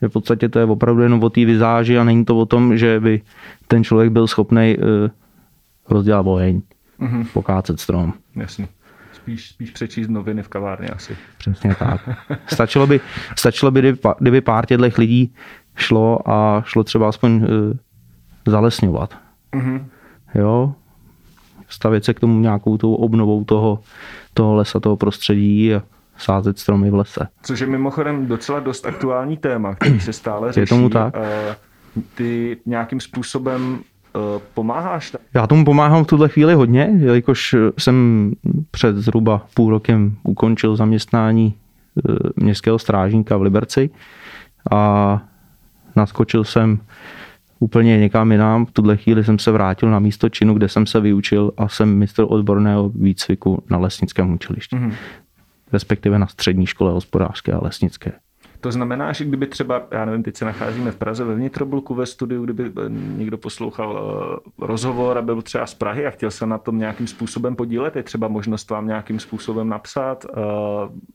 Že 0.01 0.07
v 0.07 0.11
podstatě 0.11 0.49
to 0.49 0.59
je 0.59 0.65
opravdu 0.65 1.01
jenom 1.01 1.23
o 1.23 1.29
té 1.29 1.45
vizáži 1.45 1.97
a 1.97 2.03
není 2.03 2.25
to 2.25 2.37
o 2.37 2.45
tom, 2.45 2.77
že 2.77 2.99
by 2.99 3.21
ten 3.67 3.83
člověk 3.83 4.11
byl 4.11 4.27
schopný 4.27 4.77
uh, 4.77 5.09
rozdělat 5.89 6.25
oheň, 6.27 6.61
mm-hmm. 7.01 7.25
pokácet 7.33 7.79
strom. 7.79 8.13
Jasně 8.35 8.67
spíš, 9.21 9.49
spíš 9.49 9.71
přečíst 9.71 10.07
noviny 10.07 10.43
v 10.43 10.47
kavárně 10.47 10.87
asi. 10.87 11.17
Přesně 11.37 11.75
tak. 11.75 12.09
Stačilo 12.53 12.87
by, 12.87 13.01
stačilo 13.37 13.71
by 13.71 13.97
kdyby 14.19 14.41
pár 14.41 14.65
těchto 14.65 14.85
lidí 14.97 15.33
šlo 15.75 16.29
a 16.29 16.61
šlo 16.65 16.83
třeba 16.83 17.09
aspoň 17.09 17.31
uh, 17.33 17.47
zalesňovat. 18.47 19.17
Mm-hmm. 19.53 19.85
Jo, 20.35 20.73
stavět 21.69 22.05
se 22.05 22.13
k 22.13 22.19
tomu 22.19 22.39
nějakou 22.39 22.77
tou 22.77 22.93
obnovou 22.93 23.43
toho, 23.43 23.79
toho 24.33 24.55
lesa, 24.55 24.79
toho 24.79 24.97
prostředí 24.97 25.75
a 25.75 25.83
sázet 26.17 26.59
stromy 26.59 26.89
v 26.89 26.95
lese. 26.95 27.27
Což 27.43 27.59
je 27.59 27.67
mimochodem 27.67 28.27
docela 28.27 28.59
dost 28.59 28.85
aktuální 28.85 29.37
téma, 29.37 29.75
který 29.75 29.99
se 29.99 30.13
stále 30.13 30.51
řeší. 30.51 30.59
Je 30.59 30.67
tomu 30.67 30.89
tak. 30.89 31.13
Ty 32.15 32.57
nějakým 32.65 32.99
způsobem 32.99 33.79
Eh, 33.79 33.90
pomáháš? 34.53 35.15
Já 35.33 35.47
tomu 35.47 35.65
pomáhám 35.65 36.03
v 36.03 36.07
tuhle 36.07 36.29
chvíli 36.29 36.53
hodně, 36.53 36.89
jelikož 36.97 37.55
jsem 37.79 38.31
před 38.71 38.95
zhruba 38.95 39.45
půl 39.53 39.69
rokem 39.69 40.15
ukončil 40.23 40.75
zaměstnání 40.75 41.53
eh, 41.53 42.13
městského 42.35 42.79
strážníka 42.79 43.37
v 43.37 43.41
Liberci 43.41 43.89
a 44.71 45.21
naskočil 45.95 46.43
jsem 46.43 46.79
úplně 47.59 47.97
někam 47.97 48.31
jinam. 48.31 48.65
V 48.65 48.71
tuhle 48.71 48.97
chvíli 48.97 49.23
jsem 49.23 49.39
se 49.39 49.51
vrátil 49.51 49.89
na 49.89 49.99
místo 49.99 50.29
činu, 50.29 50.53
kde 50.53 50.69
jsem 50.69 50.85
se 50.85 50.99
vyučil 50.99 51.51
a 51.57 51.67
jsem 51.67 51.95
mistr 51.95 52.25
odborného 52.27 52.89
výcviku 52.89 53.63
na 53.69 53.77
lesnickém 53.77 54.33
učilišti. 54.33 54.75
Mm-hmm. 54.75 54.93
Respektive 55.73 56.19
na 56.19 56.27
střední 56.27 56.65
škole 56.65 56.91
hospodářské 56.91 57.51
a 57.51 57.63
lesnické. 57.63 58.11
To 58.61 58.71
znamená, 58.71 59.13
že 59.13 59.25
kdyby 59.25 59.47
třeba, 59.47 59.83
já 59.91 60.05
nevím, 60.05 60.23
teď 60.23 60.37
se 60.37 60.45
nacházíme 60.45 60.91
v 60.91 60.95
Praze 60.95 61.23
ve 61.23 61.35
vnitrobulku 61.35 61.95
ve 61.95 62.05
studiu, 62.05 62.43
kdyby 62.43 62.63
eh, 62.65 62.89
někdo 63.17 63.37
poslouchal 63.37 63.99
eh, 63.99 64.65
rozhovor 64.65 65.17
a 65.17 65.21
byl 65.21 65.41
třeba 65.41 65.65
z 65.65 65.73
Prahy 65.73 66.05
a 66.05 66.09
chtěl 66.09 66.31
se 66.31 66.45
na 66.45 66.57
tom 66.57 66.77
nějakým 66.77 67.07
způsobem 67.07 67.55
podílet, 67.55 67.95
je 67.95 68.03
třeba 68.03 68.27
možnost 68.27 68.69
vám 68.69 68.87
nějakým 68.87 69.19
způsobem 69.19 69.69
napsat, 69.69 70.25
uh, 70.25 70.41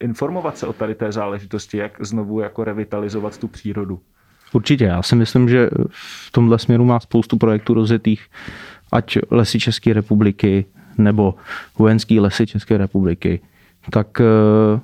informovat 0.01 0.59
se 0.59 0.67
o 0.67 0.73
tady 0.73 0.95
té 0.95 1.13
záležitosti, 1.13 1.77
jak 1.77 1.93
znovu 2.01 2.41
jako 2.41 2.65
revitalizovat 2.65 3.39
tu 3.39 3.49
přírodu. 3.49 4.01
Určitě, 4.53 4.85
já 4.85 5.03
si 5.03 5.17
myslím, 5.17 5.49
že 5.49 5.71
v 5.91 6.33
tomhle 6.33 6.59
směru 6.59 6.85
má 6.85 7.01
spoustu 7.01 7.37
projektů 7.37 7.75
rozjetých, 7.75 8.27
ať 8.93 9.19
lesy 9.31 9.61
České 9.61 9.93
republiky 9.93 10.65
nebo 10.99 11.35
vojenský 11.79 12.21
lesy 12.21 12.47
České 12.47 12.79
republiky, 12.79 13.41
tak 13.91 14.21
eh, 14.21 14.81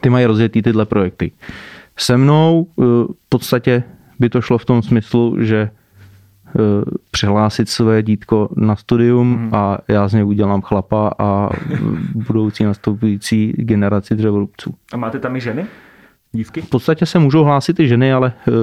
ty 0.00 0.10
mají 0.10 0.26
rozjetý 0.26 0.62
tyhle 0.62 0.84
projekty. 0.84 1.32
Se 1.96 2.16
mnou 2.16 2.66
eh, 2.68 2.82
v 2.82 3.28
podstatě 3.28 3.82
by 4.18 4.28
to 4.28 4.40
šlo 4.40 4.58
v 4.58 4.64
tom 4.64 4.82
smyslu, 4.82 5.36
že 5.40 5.58
eh, 5.60 6.52
přihlásit 7.10 7.68
své 7.68 8.02
dítko 8.02 8.48
na 8.56 8.76
studium 8.76 9.36
hmm. 9.36 9.54
a 9.54 9.78
já 9.88 10.08
z 10.08 10.12
něj 10.12 10.24
udělám 10.24 10.62
chlapa 10.62 11.14
a 11.18 11.50
budoucí 12.14 12.64
nastupující 12.64 13.52
generaci 13.52 14.14
dřevorubců. 14.16 14.74
A 14.92 14.96
máte 14.96 15.18
tam 15.18 15.36
i 15.36 15.40
ženy? 15.40 15.66
Dívky? 16.32 16.60
V 16.60 16.68
podstatě 16.68 17.06
se 17.06 17.18
můžou 17.18 17.44
hlásit 17.44 17.80
i 17.80 17.88
ženy, 17.88 18.12
ale 18.12 18.32
uh, 18.48 18.54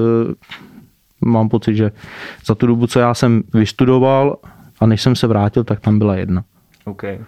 mám 1.21 1.49
pocit, 1.49 1.75
že 1.75 1.91
za 2.45 2.55
tu 2.55 2.67
dobu, 2.67 2.87
co 2.87 2.99
já 2.99 3.13
jsem 3.13 3.43
vystudoval 3.53 4.37
a 4.79 4.85
než 4.85 5.01
jsem 5.01 5.15
se 5.15 5.27
vrátil, 5.27 5.63
tak 5.63 5.79
tam 5.79 5.99
byla 5.99 6.15
jedna. 6.15 6.43
Okay. 6.85 7.19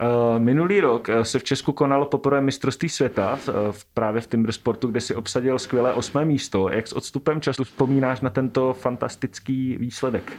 Eh, 0.00 0.38
minulý 0.38 0.80
rok 0.80 1.08
eh, 1.08 1.24
se 1.24 1.38
v 1.38 1.44
Česku 1.44 1.72
konalo 1.72 2.06
poprvé 2.06 2.40
mistrovství 2.40 2.88
světa 2.88 3.38
eh, 3.48 3.52
právě 3.94 4.20
v 4.20 4.26
Timber 4.26 4.52
Sportu, 4.52 4.88
kde 4.88 5.00
si 5.00 5.14
obsadil 5.14 5.58
skvělé 5.58 5.92
osmé 5.92 6.24
místo. 6.24 6.68
Jak 6.68 6.86
s 6.86 6.92
odstupem 6.92 7.40
času 7.40 7.64
vzpomínáš 7.64 8.20
na 8.20 8.30
tento 8.30 8.72
fantastický 8.72 9.76
výsledek? 9.76 10.32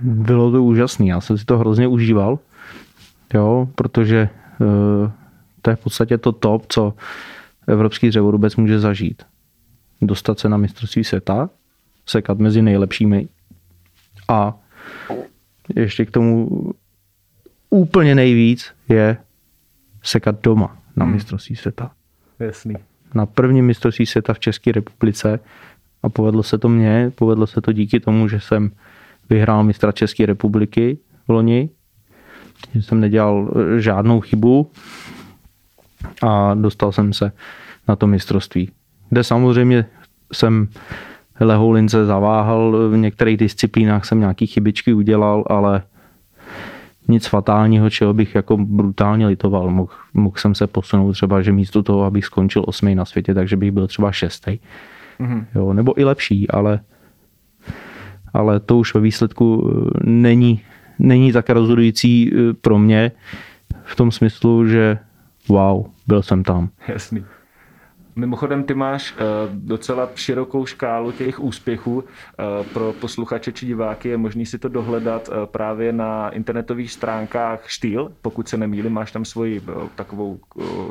Bylo 0.00 0.52
to 0.52 0.62
úžasný, 0.62 1.08
já 1.08 1.20
jsem 1.20 1.38
si 1.38 1.44
to 1.44 1.58
hrozně 1.58 1.88
užíval, 1.88 2.38
jo, 3.34 3.68
protože 3.74 4.28
to 5.62 5.70
je 5.70 5.76
v 5.76 5.80
podstatě 5.80 6.18
to 6.18 6.32
top, 6.32 6.66
co 6.68 6.94
evropský 7.66 8.08
dřevorubec 8.08 8.56
může 8.56 8.80
zažít. 8.80 9.22
Dostat 10.02 10.38
se 10.38 10.48
na 10.48 10.56
mistrovství 10.56 11.04
světa, 11.04 11.50
sekat 12.06 12.38
mezi 12.38 12.62
nejlepšími 12.62 13.28
a 14.28 14.58
ještě 15.76 16.06
k 16.06 16.10
tomu 16.10 16.48
úplně 17.70 18.14
nejvíc 18.14 18.72
je 18.88 19.16
sekat 20.02 20.42
doma 20.42 20.76
na 20.96 21.04
hmm. 21.04 21.14
mistrovství 21.14 21.56
světa. 21.56 21.90
Jasný. 22.38 22.74
Na 23.14 23.26
prvním 23.26 23.66
mistrovství 23.66 24.06
světa 24.06 24.34
v 24.34 24.38
České 24.38 24.72
republice 24.72 25.40
a 26.02 26.08
povedlo 26.08 26.42
se 26.42 26.58
to 26.58 26.68
mně, 26.68 27.12
povedlo 27.14 27.46
se 27.46 27.60
to 27.60 27.72
díky 27.72 28.00
tomu, 28.00 28.28
že 28.28 28.40
jsem 28.40 28.70
vyhrál 29.30 29.64
mistra 29.64 29.92
České 29.92 30.26
republiky 30.26 30.98
v 31.28 31.32
loni, 31.32 31.70
že 32.74 32.82
jsem 32.82 33.00
nedělal 33.00 33.54
eh, 33.56 33.80
žádnou 33.80 34.20
chybu 34.20 34.70
a 36.22 36.54
dostal 36.54 36.92
jsem 36.92 37.12
se 37.12 37.32
na 37.88 37.96
to 37.96 38.06
mistrovství. 38.06 38.70
Kde 39.10 39.24
samozřejmě 39.24 39.86
jsem 40.32 40.68
lehoulince 41.40 42.06
zaváhal, 42.06 42.90
v 42.90 42.96
některých 42.96 43.36
disciplínách 43.36 44.04
jsem 44.04 44.20
nějaký 44.20 44.46
chybičky 44.46 44.92
udělal, 44.92 45.44
ale 45.46 45.82
nic 47.08 47.26
fatálního, 47.26 47.90
čeho 47.90 48.14
bych 48.14 48.34
jako 48.34 48.56
brutálně 48.56 49.26
litoval. 49.26 49.70
Mohl, 49.70 49.92
mohl 50.14 50.36
jsem 50.36 50.54
se 50.54 50.66
posunout 50.66 51.12
třeba, 51.12 51.42
že 51.42 51.52
místo 51.52 51.82
toho, 51.82 52.04
abych 52.04 52.24
skončil 52.24 52.64
osmý 52.66 52.94
na 52.94 53.04
světě, 53.04 53.34
takže 53.34 53.56
bych 53.56 53.72
byl 53.72 53.86
třeba 53.86 54.12
šestý. 54.12 54.58
Mm-hmm. 55.20 55.44
Jo, 55.54 55.72
nebo 55.72 56.00
i 56.00 56.04
lepší, 56.04 56.50
ale, 56.50 56.80
ale 58.32 58.60
to 58.60 58.78
už 58.78 58.94
ve 58.94 59.00
výsledku 59.00 59.70
eh, 59.70 60.00
není, 60.04 60.60
není 60.98 61.32
tak 61.32 61.50
rozhodující 61.50 62.32
eh, 62.32 62.54
pro 62.54 62.78
mě 62.78 63.12
v 63.84 63.96
tom 63.96 64.10
smyslu, 64.10 64.66
že 64.66 64.98
wow, 65.48 65.86
byl 66.06 66.22
jsem 66.22 66.42
tam. 66.42 66.68
Jasný. 66.88 67.24
Mimochodem, 68.18 68.64
ty 68.64 68.74
máš 68.74 69.12
uh, 69.12 69.18
docela 69.54 70.08
širokou 70.14 70.66
škálu 70.66 71.12
těch 71.12 71.40
úspěchů. 71.40 71.94
Uh, 71.96 72.66
pro 72.72 72.94
posluchače 73.00 73.52
či 73.52 73.66
diváky 73.66 74.08
je 74.08 74.16
možný 74.16 74.46
si 74.46 74.58
to 74.58 74.68
dohledat 74.68 75.28
uh, 75.28 75.34
právě 75.46 75.92
na 75.92 76.28
internetových 76.28 76.92
stránkách 76.92 77.60
Štýl. 77.66 78.12
Pokud 78.22 78.48
se 78.48 78.56
nemýlím, 78.56 78.92
máš 78.92 79.12
tam 79.12 79.24
svoji 79.24 79.62
takovou, 79.94 80.38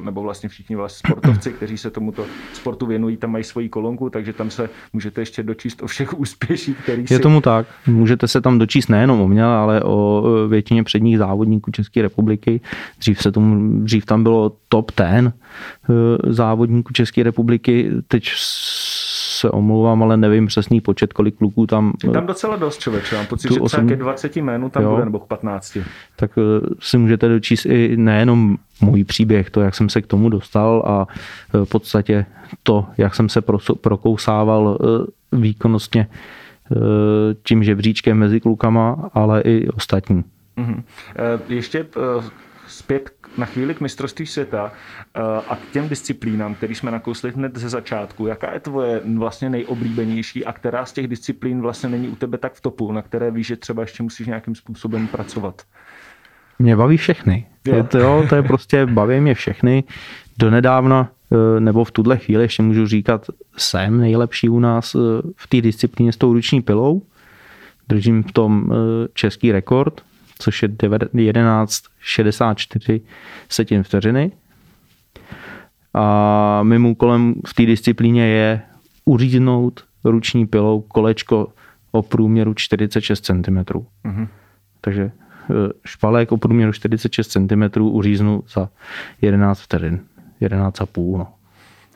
nebo 0.03 0.21
vlastně 0.21 0.49
všichni 0.49 0.75
vlastně 0.75 1.07
sportovci, 1.07 1.51
kteří 1.51 1.77
se 1.77 1.89
tomuto 1.89 2.25
sportu 2.53 2.85
věnují, 2.85 3.17
tam 3.17 3.31
mají 3.31 3.43
svoji 3.43 3.69
kolonku, 3.69 4.09
takže 4.09 4.33
tam 4.33 4.49
se 4.49 4.69
můžete 4.93 5.21
ještě 5.21 5.43
dočíst 5.43 5.83
o 5.83 5.87
všech 5.87 6.19
úspěších, 6.19 6.77
který 6.83 7.07
si... 7.07 7.13
Je 7.13 7.19
tomu 7.19 7.41
tak. 7.41 7.67
Můžete 7.87 8.27
se 8.27 8.41
tam 8.41 8.59
dočíst 8.59 8.89
nejenom 8.89 9.21
o 9.21 9.27
mě, 9.27 9.43
ale 9.43 9.83
o 9.83 10.23
většině 10.47 10.83
předních 10.83 11.17
závodníků 11.17 11.71
České 11.71 12.01
republiky. 12.01 12.61
Dřív, 12.99 13.21
se 13.21 13.31
tomu, 13.31 13.81
dřív 13.83 14.05
tam 14.05 14.23
bylo 14.23 14.51
top 14.69 14.91
ten 14.91 15.33
závodníků 16.27 16.93
České 16.93 17.16
České 17.17 17.23
republiky, 17.23 17.91
teď 18.07 18.29
se 18.35 19.49
omlouvám, 19.49 20.03
ale 20.03 20.17
nevím 20.17 20.47
přesný 20.47 20.81
počet, 20.81 21.13
kolik 21.13 21.37
kluků 21.37 21.67
tam... 21.67 21.93
Je 22.03 22.09
tam 22.09 22.25
docela 22.25 22.55
dost 22.55 22.79
člověk, 22.79 23.13
mám 23.13 23.25
pocit, 23.25 23.53
že 23.53 23.59
osm... 23.59 23.87
třeba 23.87 23.99
20 23.99 24.37
jménů 24.37 24.69
tam 24.69 24.83
jo, 24.83 24.91
bude, 24.91 25.05
nebo 25.05 25.19
15. 25.19 25.77
Tak 26.15 26.31
eh, 26.37 26.41
si 26.79 26.97
můžete 26.97 27.27
dočíst 27.27 27.65
i 27.65 27.97
nejenom 27.97 28.57
můj 28.81 29.03
příběh, 29.03 29.49
to, 29.49 29.61
jak 29.61 29.75
jsem 29.75 29.89
se 29.89 30.01
k 30.01 30.07
tomu 30.07 30.29
dostal 30.29 30.83
a 30.87 31.07
eh, 31.53 31.65
v 31.65 31.69
podstatě 31.69 32.25
to, 32.63 32.85
jak 32.97 33.15
jsem 33.15 33.29
se 33.29 33.41
prokousával 33.81 34.77
eh, 34.81 35.37
výkonnostně 35.37 36.07
tím 37.43 37.63
žebříčkem 37.63 38.17
mezi 38.17 38.39
klukama, 38.39 39.09
ale 39.13 39.41
i 39.41 39.67
ostatní. 39.69 40.23
Mm-hmm. 40.57 40.83
Ještě 41.49 41.85
zpět 42.67 43.09
na 43.37 43.45
chvíli 43.45 43.75
k 43.75 43.81
mistrovství 43.81 44.25
světa 44.25 44.71
eh, 45.15 45.21
a 45.47 45.55
k 45.55 45.71
těm 45.71 45.89
disciplínám, 45.89 46.55
který 46.55 46.75
jsme 46.75 46.91
nakousli 46.91 47.31
hned 47.31 47.57
ze 47.57 47.69
začátku. 47.69 48.27
Jaká 48.27 48.53
je 48.53 48.59
tvoje 48.59 49.01
vlastně 49.15 49.49
nejoblíbenější 49.49 50.45
a 50.45 50.53
která 50.53 50.85
z 50.85 50.93
těch 50.93 51.07
disciplín 51.07 51.61
vlastně 51.61 51.89
není 51.89 52.07
u 52.07 52.15
tebe 52.15 52.37
tak 52.37 52.53
v 52.53 52.61
topu, 52.61 52.91
na 52.91 53.01
které 53.01 53.31
víš, 53.31 53.47
že 53.47 53.55
třeba 53.55 53.81
ještě 53.81 54.03
musíš 54.03 54.27
nějakým 54.27 54.55
způsobem 54.55 55.07
pracovat? 55.07 55.61
Mě 56.59 56.75
baví 56.75 56.97
všechny. 56.97 57.47
Jo. 57.65 57.83
To, 57.83 57.97
jo, 57.97 58.25
to 58.29 58.35
je 58.35 58.43
prostě, 58.43 58.85
baví 58.85 59.19
mě 59.19 59.33
všechny. 59.33 59.83
Donedávna 60.37 61.11
eh, 61.31 61.59
nebo 61.59 61.83
v 61.83 61.91
tuhle 61.91 62.17
chvíli 62.17 62.43
ještě 62.43 62.63
můžu 62.63 62.87
říkat, 62.87 63.25
jsem 63.57 63.99
nejlepší 63.99 64.49
u 64.49 64.59
nás 64.59 64.95
eh, 64.95 64.99
v 65.35 65.47
té 65.47 65.61
disciplíně 65.61 66.11
s 66.11 66.17
tou 66.17 66.33
ruční 66.33 66.61
pilou. 66.61 67.01
Držím 67.89 68.23
v 68.23 68.31
tom 68.31 68.71
český 69.13 69.51
rekord 69.51 70.01
což 70.39 70.63
je 70.63 70.69
11,64 70.69 73.01
setin 73.49 73.83
vteřiny. 73.83 74.31
A 75.93 76.59
mým 76.63 76.85
úkolem 76.85 77.35
v 77.47 77.53
té 77.53 77.65
disciplíně 77.65 78.27
je 78.27 78.61
uříznout 79.05 79.83
ruční 80.03 80.45
pilou 80.45 80.81
kolečko 80.81 81.47
o 81.91 82.01
průměru 82.01 82.53
46 82.53 83.25
cm. 83.25 83.57
Mm-hmm. 83.57 84.27
Takže 84.81 85.03
e, 85.03 85.11
špalek 85.85 86.31
o 86.31 86.37
průměru 86.37 86.73
46 86.73 87.27
cm 87.27 87.81
uříznu 87.81 88.43
za 88.53 88.69
11 89.21 89.59
vteřin. 89.59 89.99
11,5. 90.41 91.17
No. 91.17 91.27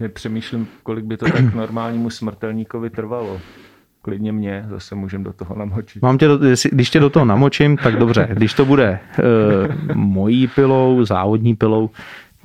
Přemýšlím, 0.10 0.67
kolik 0.84 1.06
by 1.06 1.17
to 1.17 1.25
tak 1.25 1.54
normálnímu 1.54 2.10
smrtelníkovi 2.10 2.89
trvalo 2.89 3.41
klidně 4.02 4.32
mě, 4.32 4.66
zase 4.70 4.96
můžem 4.96 5.24
do 5.24 5.34
toho 5.34 5.56
namočit. 5.56 6.02
Mám 6.02 6.18
tě 6.18 6.28
do, 6.28 6.40
když 6.72 6.90
tě 6.90 7.00
do 7.00 7.10
toho 7.10 7.26
namočím, 7.26 7.78
tak 7.78 7.96
dobře. 7.96 8.28
Když 8.34 8.54
to 8.54 8.66
bude 8.66 8.88
e, 8.90 9.00
mojí 9.94 10.48
pilou, 10.48 11.06
závodní 11.06 11.56
pilou, 11.56 11.90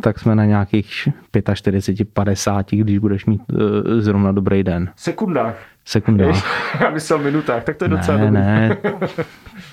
tak 0.01 0.19
jsme 0.19 0.35
na 0.35 0.45
nějakých 0.45 1.09
45, 1.55 2.09
50, 2.13 2.71
když 2.71 2.99
budeš 2.99 3.27
mít 3.27 3.43
e, 3.51 4.01
zrovna 4.01 4.33
dobrý 4.33 4.63
den. 4.63 4.91
Sekundách. 4.97 5.57
Sekundách. 5.85 6.81
Já 6.81 6.91
myslel 6.91 7.19
minutách, 7.19 7.65
tak 7.65 7.77
to 7.77 7.85
je 7.85 7.89
docela 7.89 8.19
ne, 8.19 8.25
dobrý. 8.25 8.41
Ne, 8.41 8.77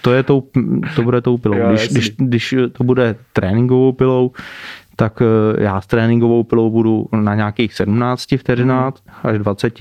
to, 0.02 0.13
je 0.13 0.24
tou, 0.24 0.43
to 0.96 1.02
bude 1.02 1.22
tou 1.22 1.38
pilou. 1.38 1.58
Jo, 1.58 1.69
když, 1.69 1.89
když, 1.89 2.15
když 2.17 2.56
to 2.72 2.84
bude 2.84 3.15
tréninkovou 3.34 3.91
pilou, 3.91 4.32
tak 4.96 5.22
e, 5.22 5.63
já 5.63 5.82
s 5.82 5.88
tréninkovou 5.88 6.43
pilou 6.43 6.69
budu 6.72 7.08
na 7.22 7.36
nějakých 7.36 7.74
17 7.74 8.36
vteřinách 8.38 8.93
hmm. 9.06 9.34
až 9.34 9.39
20 9.39 9.74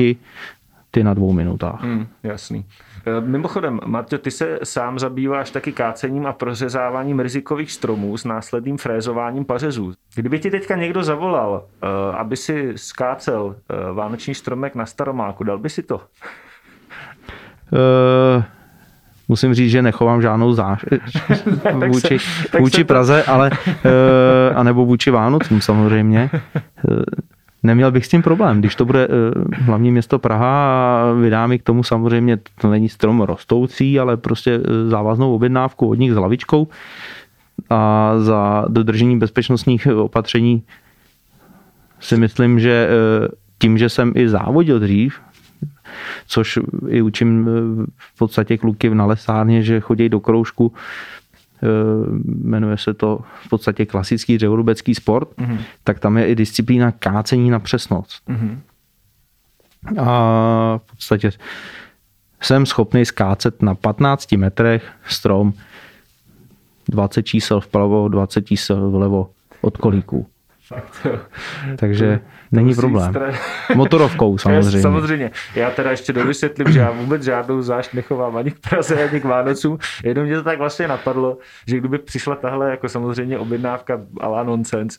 ty 0.94 1.05
na 1.05 1.14
dvou 1.14 1.33
minutách. 1.33 1.83
Hmm, 1.83 2.07
jasný. 2.22 2.64
E, 3.07 3.20
mimochodem, 3.20 3.81
Marto, 3.87 4.18
ty 4.18 4.31
se 4.31 4.59
sám 4.62 4.98
zabýváš 4.98 5.50
taky 5.50 5.72
kácením 5.72 6.26
a 6.26 6.33
prořezáváním 6.33 7.20
rizikových 7.20 7.72
stromů 7.72 8.16
s 8.16 8.24
následným 8.24 8.78
frézováním 8.78 9.44
pařezů. 9.44 9.92
Kdyby 10.14 10.38
ti 10.38 10.50
teďka 10.50 10.76
někdo 10.76 11.02
zavolal, 11.02 11.64
e, 11.83 12.16
aby 12.16 12.37
si 12.37 12.72
skácel 12.76 13.57
e, 13.57 13.92
vánoční 13.92 14.35
stromek 14.35 14.74
na 14.74 14.87
Staromáku, 14.87 15.44
dal 15.44 15.59
by 15.59 15.70
si 15.70 15.83
to? 15.83 16.00
Uh, 17.72 18.44
musím 19.28 19.55
říct, 19.55 19.70
že 19.70 19.83
nechovám 19.83 20.22
žádnou 20.22 20.52
záž 20.52 20.85
vůči, 21.87 22.18
vůči 22.61 22.85
Praze, 22.85 23.22
ale 23.22 23.50
uh, 23.50 24.59
anebo 24.59 24.85
vůči 24.85 25.11
Vánocům 25.11 25.61
samozřejmě. 25.61 26.31
Neměl 27.62 27.90
bych 27.92 28.07
s 28.07 28.09
tím 28.09 28.22
problém. 28.22 28.61
Když 28.61 28.75
to 28.75 28.85
bude 28.85 29.09
eh, 29.11 29.55
hlavní 29.55 29.90
město 29.90 30.18
Praha 30.18 31.03
a 31.03 31.12
vydá 31.12 31.46
mi 31.46 31.59
k 31.59 31.62
tomu 31.62 31.83
samozřejmě, 31.83 32.38
to 32.61 32.70
není 32.70 32.88
strom 32.88 33.20
rostoucí, 33.20 33.98
ale 33.98 34.16
prostě 34.16 34.61
eh, 34.64 34.88
závaznou 34.88 35.35
objednávku 35.35 35.88
od 35.88 35.94
nich 35.94 36.12
s 36.12 36.16
lavičkou 36.16 36.68
a 37.70 38.12
za 38.18 38.64
dodržení 38.68 39.18
bezpečnostních 39.18 39.87
opatření 39.87 40.62
si 42.01 42.16
myslím, 42.16 42.61
že 42.61 42.88
eh, 42.90 43.29
tím, 43.59 43.79
že 43.79 43.88
jsem 43.88 44.12
i 44.14 44.29
závodil 44.29 44.81
dřív, 44.81 45.20
což 46.27 46.59
i 46.88 47.03
učím 47.03 47.48
v 47.96 48.18
podstatě 48.18 48.59
kluky 48.59 48.88
v 48.88 48.94
nalesárně, 48.94 49.62
že 49.62 49.81
chodí 49.81 50.09
do 50.09 50.20
kroužku, 50.20 50.72
jmenuje 52.25 52.79
se 52.79 52.94
to 52.94 53.20
v 53.42 53.48
podstatě 53.48 53.87
klasický 53.87 54.37
dřevorubecký 54.37 54.94
sport, 54.94 55.29
mm-hmm. 55.38 55.59
tak 55.85 55.98
tam 55.98 56.18
je 56.18 56.27
i 56.27 56.35
disciplína 56.35 56.92
kácení 56.92 57.51
na 57.51 57.59
přesnost. 57.59 58.22
Mm-hmm. 58.29 58.59
A 59.98 60.79
v 60.79 60.90
podstatě 60.90 61.31
jsem 62.40 62.66
schopný 62.66 63.05
skácet 63.05 63.62
na 63.62 63.75
15 63.75 64.33
metrech 64.33 64.92
strom 65.09 65.53
20 66.88 67.22
čísel 67.22 67.61
vpravo, 67.61 68.09
20 68.09 68.46
čísel 68.46 68.90
vlevo 68.90 69.31
od 69.61 69.77
kolíků. 69.77 70.27
Fakt, 70.64 71.07
Takže 71.77 72.16
to, 72.16 72.57
není 72.57 72.75
problém. 72.75 73.12
Stra... 73.12 73.33
Motorovkou 73.75 74.38
samozřejmě. 74.38 74.83
samozřejmě. 74.83 75.31
Já 75.55 75.70
teda 75.70 75.90
ještě 75.90 76.12
dovysvětlím, 76.12 76.72
že 76.72 76.79
já 76.79 76.90
vůbec 76.90 77.22
žádnou 77.22 77.62
zášť 77.62 77.94
nechovám 77.94 78.37
ani 78.37 78.51
k 78.51 78.59
Praze, 78.70 79.09
ani 79.09 79.20
k 79.20 79.25
Vánocům. 79.25 79.79
Jenom 80.05 80.25
mě 80.25 80.37
to 80.37 80.42
tak 80.42 80.59
vlastně 80.59 80.88
napadlo, 80.88 81.38
že 81.66 81.77
kdyby 81.77 81.98
přišla 81.98 82.37
tahle 82.37 82.70
jako 82.70 82.88
samozřejmě 82.88 83.38
objednávka 83.38 84.01
a 84.20 84.29
la 84.29 84.42
nonsense, 84.42 84.98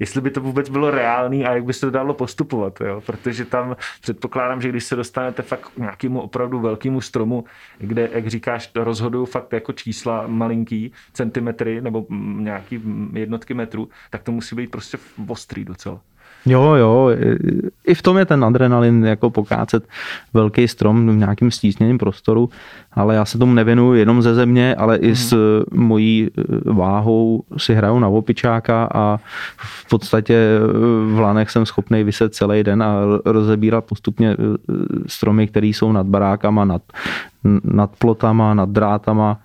jestli 0.00 0.20
by 0.20 0.30
to 0.30 0.40
vůbec 0.40 0.68
bylo 0.68 0.90
reálný 0.90 1.46
a 1.46 1.54
jak 1.54 1.64
by 1.64 1.72
se 1.72 1.80
to 1.80 1.90
dalo 1.90 2.14
postupovat, 2.14 2.80
jo? 2.80 3.02
protože 3.06 3.44
tam 3.44 3.76
předpokládám, 4.00 4.60
že 4.60 4.68
když 4.68 4.84
se 4.84 4.96
dostanete 4.96 5.42
fakt 5.42 5.68
k 5.68 5.78
nějakému 5.78 6.20
opravdu 6.20 6.60
velkému 6.60 7.00
stromu, 7.00 7.44
kde, 7.78 8.08
jak 8.12 8.26
říkáš, 8.26 8.70
rozhodují 8.74 9.26
fakt 9.26 9.52
jako 9.52 9.72
čísla 9.72 10.24
malinký, 10.26 10.92
centimetry 11.12 11.80
nebo 11.80 12.06
nějaký 12.38 12.82
jednotky 13.12 13.54
metrů, 13.54 13.88
tak 14.10 14.22
to 14.22 14.32
musí 14.32 14.56
být 14.56 14.70
prostě 14.70 14.98
ostrý 15.28 15.64
docela. 15.64 16.00
Jo, 16.46 16.74
jo, 16.74 17.10
i 17.86 17.94
v 17.94 18.02
tom 18.02 18.18
je 18.18 18.24
ten 18.24 18.44
adrenalin, 18.44 19.04
jako 19.04 19.30
pokácet 19.30 19.88
velký 20.34 20.68
strom 20.68 21.08
v 21.08 21.16
nějakým 21.16 21.50
stísněném 21.50 21.98
prostoru, 21.98 22.50
ale 22.92 23.14
já 23.14 23.24
se 23.24 23.38
tomu 23.38 23.54
nevěnuju 23.54 23.94
jenom 23.94 24.22
ze 24.22 24.34
země, 24.34 24.74
ale 24.74 24.96
i 24.96 25.16
s 25.16 25.36
mojí 25.72 26.30
eh, 26.38 26.42
váhou 26.72 27.44
si 27.56 27.74
hraju 27.74 27.98
na 27.98 28.08
opičáka 28.08 28.88
a 28.94 29.16
v 29.56 29.88
podstatě 29.88 30.34
eh, 30.34 31.14
v 31.14 31.18
lanech 31.20 31.50
jsem 31.50 31.66
schopný 31.66 32.04
vyset 32.04 32.34
celý 32.34 32.62
den 32.62 32.82
a 32.82 32.94
rozebírat 33.24 33.84
postupně 33.84 34.30
eh, 34.30 34.36
stromy, 35.06 35.46
které 35.46 35.66
jsou 35.66 35.92
nad 35.92 36.06
barákama, 36.06 36.64
nad, 36.64 36.82
nad 37.64 37.96
plotama, 37.98 38.54
nad 38.54 38.68
drátama, 38.68 39.40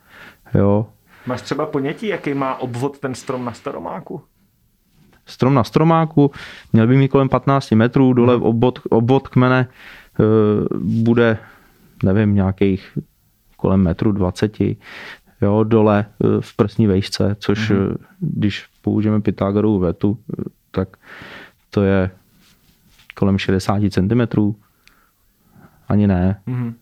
jo. 0.53 0.87
Máš 1.25 1.41
třeba 1.41 1.65
ponětí, 1.65 2.07
jaký 2.07 2.33
má 2.33 2.55
obvod 2.55 2.99
ten 2.99 3.15
strom 3.15 3.45
na 3.45 3.53
Staromáku? 3.53 4.21
Strom 5.29 5.53
na 5.53 5.63
stromáku, 5.63 6.31
měl 6.73 6.87
by 6.87 6.97
mít 6.97 7.07
kolem 7.07 7.29
15 7.29 7.71
metrů, 7.71 8.13
dole 8.13 8.35
mhm. 8.35 8.43
obvod, 8.43 8.79
obvod 8.89 9.27
kmene 9.27 9.67
eh, 9.67 10.23
bude, 10.79 11.37
nevím, 12.03 12.35
nějakých 12.35 12.97
kolem 13.57 13.81
metru 13.81 14.11
20, 14.11 14.57
jo, 15.41 15.63
dole 15.63 16.05
eh, 16.05 16.27
v 16.39 16.55
prsní 16.55 16.87
vejšce, 16.87 17.35
což 17.39 17.71
mm-hmm. 17.71 17.95
když 18.19 18.65
použijeme 18.81 19.21
Pythagorovou 19.21 19.79
vetu, 19.79 20.17
tak 20.71 20.97
to 21.69 21.83
je 21.83 22.11
kolem 23.15 23.37
60 23.37 23.81
cm. 23.89 24.51
Ani 25.89 26.07
ne. 26.07 26.41
Mm-hmm. 26.47 26.73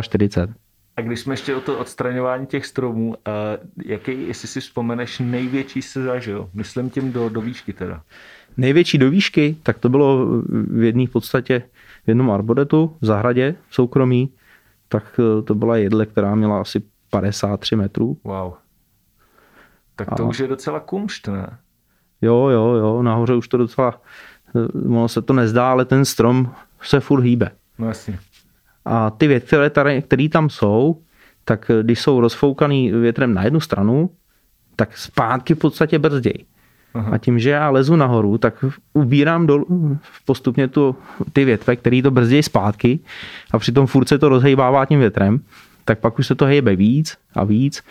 45. 0.00 0.63
A 0.96 1.00
když 1.00 1.20
jsme 1.20 1.32
ještě 1.32 1.54
o 1.54 1.60
to 1.60 1.78
odstraňování 1.78 2.46
těch 2.46 2.66
stromů, 2.66 3.08
uh, 3.08 3.14
jaký, 3.84 4.28
jestli 4.28 4.48
si 4.48 4.60
vzpomeneš, 4.60 5.18
největší 5.18 5.82
se 5.82 6.02
zažil? 6.02 6.50
Myslím 6.54 6.90
tím 6.90 7.12
do, 7.12 7.28
do 7.28 7.40
výšky 7.40 7.72
teda. 7.72 8.02
Největší 8.56 8.98
do 8.98 9.10
výšky, 9.10 9.56
tak 9.62 9.78
to 9.78 9.88
bylo 9.88 10.26
v 10.48 10.82
jedné 10.82 11.06
v 11.06 11.10
podstatě 11.10 11.62
v 12.04 12.08
jednom 12.08 12.30
arboretu 12.30 12.96
v 13.00 13.06
zahradě 13.06 13.56
v 13.68 13.74
soukromí, 13.74 14.32
tak 14.88 15.20
eh, 15.20 15.42
to 15.42 15.54
byla 15.54 15.76
jedle, 15.76 16.06
která 16.06 16.34
měla 16.34 16.60
asi 16.60 16.82
53 17.10 17.76
metrů. 17.76 18.16
Wow. 18.24 18.52
Tak 19.96 20.08
to 20.16 20.22
A... 20.22 20.26
už 20.26 20.38
je 20.38 20.48
docela 20.48 20.80
kumšt, 20.80 21.28
ne? 21.28 21.58
Jo, 22.22 22.48
jo, 22.48 22.66
jo, 22.74 23.02
nahoře 23.02 23.34
už 23.34 23.48
to 23.48 23.56
docela, 23.56 24.00
eh, 24.56 24.88
ono 24.88 25.08
se 25.08 25.22
to 25.22 25.32
nezdá, 25.32 25.70
ale 25.70 25.84
ten 25.84 26.04
strom 26.04 26.54
se 26.82 27.00
furt 27.00 27.22
hýbe. 27.22 27.50
No 27.78 27.86
jasně. 27.86 28.18
A 28.84 29.10
ty 29.10 29.26
větve, 29.26 29.70
které 30.00 30.28
tam 30.28 30.50
jsou, 30.50 31.02
tak 31.44 31.70
když 31.82 32.00
jsou 32.00 32.20
rozfoukaný 32.20 32.92
větrem 32.92 33.34
na 33.34 33.44
jednu 33.44 33.60
stranu, 33.60 34.10
tak 34.76 34.96
zpátky 34.98 35.54
v 35.54 35.58
podstatě 35.58 35.98
brzdějí. 35.98 36.46
Aha. 36.94 37.10
A 37.12 37.18
tím, 37.18 37.38
že 37.38 37.50
já 37.50 37.70
lezu 37.70 37.96
nahoru, 37.96 38.38
tak 38.38 38.64
ubírám 38.92 39.46
do, 39.46 39.64
postupně 40.24 40.68
tu, 40.68 40.96
ty 41.32 41.44
větve, 41.44 41.76
které 41.76 42.02
to 42.02 42.10
brzdějí 42.10 42.42
zpátky 42.42 42.98
a 43.50 43.58
přitom 43.58 43.86
furt 43.86 44.08
se 44.08 44.18
to 44.18 44.28
rozhejbává 44.28 44.84
tím 44.84 45.00
větrem, 45.00 45.40
tak 45.84 45.98
pak 45.98 46.18
už 46.18 46.26
se 46.26 46.34
to 46.34 46.44
hejbe 46.44 46.76
víc 46.76 47.16
a 47.34 47.44
víc. 47.44 47.82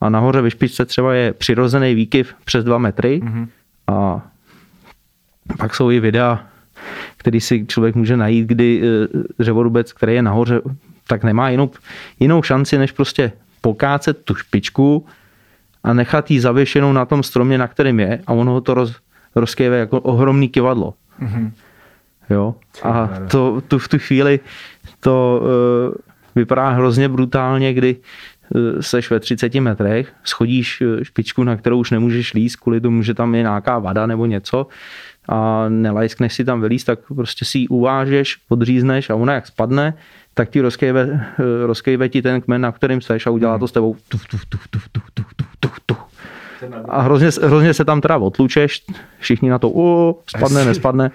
A 0.00 0.08
nahoře 0.08 0.40
ve 0.40 0.50
špičce 0.50 0.84
třeba 0.84 1.14
je 1.14 1.32
přirozený 1.32 1.94
výkyv 1.94 2.34
přes 2.44 2.64
dva 2.64 2.78
metry 2.78 3.20
uh-huh. 3.24 3.48
a 3.86 4.26
pak 5.58 5.74
jsou 5.74 5.90
i 5.90 6.00
videa 6.00 6.49
který 7.16 7.40
si 7.40 7.66
člověk 7.66 7.94
může 7.94 8.16
najít, 8.16 8.46
kdy 8.46 8.82
eh, 8.82 9.18
dřevorubec, 9.38 9.92
který 9.92 10.14
je 10.14 10.22
nahoře, 10.22 10.60
tak 11.06 11.24
nemá 11.24 11.48
jinou, 11.48 11.70
jinou 12.20 12.42
šanci, 12.42 12.78
než 12.78 12.92
prostě 12.92 13.32
pokácet 13.60 14.24
tu 14.24 14.34
špičku 14.34 15.06
a 15.84 15.92
nechat 15.92 16.30
ji 16.30 16.40
zavěšenou 16.40 16.92
na 16.92 17.04
tom 17.04 17.22
stromě, 17.22 17.58
na 17.58 17.68
kterém 17.68 18.00
je 18.00 18.20
a 18.26 18.32
ono 18.32 18.52
ho 18.52 18.60
to 18.60 18.74
roz, 18.74 18.96
rozkejve 19.34 19.78
jako 19.78 20.00
ohromný 20.00 20.48
kivadlo. 20.48 20.94
Mm-hmm. 21.22 21.50
Jo? 22.30 22.54
A 22.82 23.10
to, 23.30 23.62
tu, 23.68 23.78
v 23.78 23.88
tu 23.88 23.98
chvíli 23.98 24.40
to 25.00 25.42
uh, 25.42 25.94
vypadá 26.34 26.68
hrozně 26.68 27.08
brutálně, 27.08 27.74
kdy 27.74 27.96
uh, 27.96 28.80
seš 28.80 29.10
ve 29.10 29.20
30 29.20 29.54
metrech, 29.54 30.12
schodíš 30.24 30.82
špičku, 31.02 31.44
na 31.44 31.56
kterou 31.56 31.78
už 31.78 31.90
nemůžeš 31.90 32.34
líst 32.34 32.56
kvůli 32.56 32.80
tomu, 32.80 33.02
že 33.02 33.14
tam 33.14 33.34
je 33.34 33.42
nějaká 33.42 33.78
vada 33.78 34.06
nebo 34.06 34.26
něco 34.26 34.66
a 35.28 35.68
nelajskneš 35.68 36.34
si 36.34 36.44
tam 36.44 36.60
vylíst, 36.60 36.86
tak 36.86 36.98
prostě 37.14 37.44
si 37.44 37.58
ji 37.58 37.68
uvážeš, 37.68 38.36
podřízneš 38.36 39.10
a 39.10 39.14
ona 39.14 39.34
jak 39.34 39.46
spadne, 39.46 39.94
tak 40.34 40.50
ti 40.50 40.60
rozkejve, 40.60 41.26
rozkejve 41.66 42.08
ti 42.08 42.22
ten 42.22 42.40
kmen, 42.40 42.60
na 42.60 42.72
kterým 42.72 43.00
seš 43.00 43.26
a 43.26 43.30
udělá 43.30 43.58
to 43.58 43.68
s 43.68 43.72
tebou 43.72 43.96
tuf, 44.08 44.28
tuf, 44.28 44.46
tuf, 44.46 44.68
tuf, 44.68 44.88
tuf, 44.88 44.88
tuf, 44.92 45.10
tuf, 45.14 45.34
tuf. 45.34 45.49
A 46.88 47.00
hrozně, 47.00 47.28
hrozně 47.42 47.74
se 47.74 47.84
tam 47.84 48.00
teda 48.00 48.16
otlučeš, 48.16 48.84
všichni 49.18 49.50
na 49.50 49.58
to, 49.58 49.70
o, 49.74 50.18
spadne, 50.26 50.64
nespadne. 50.64 51.10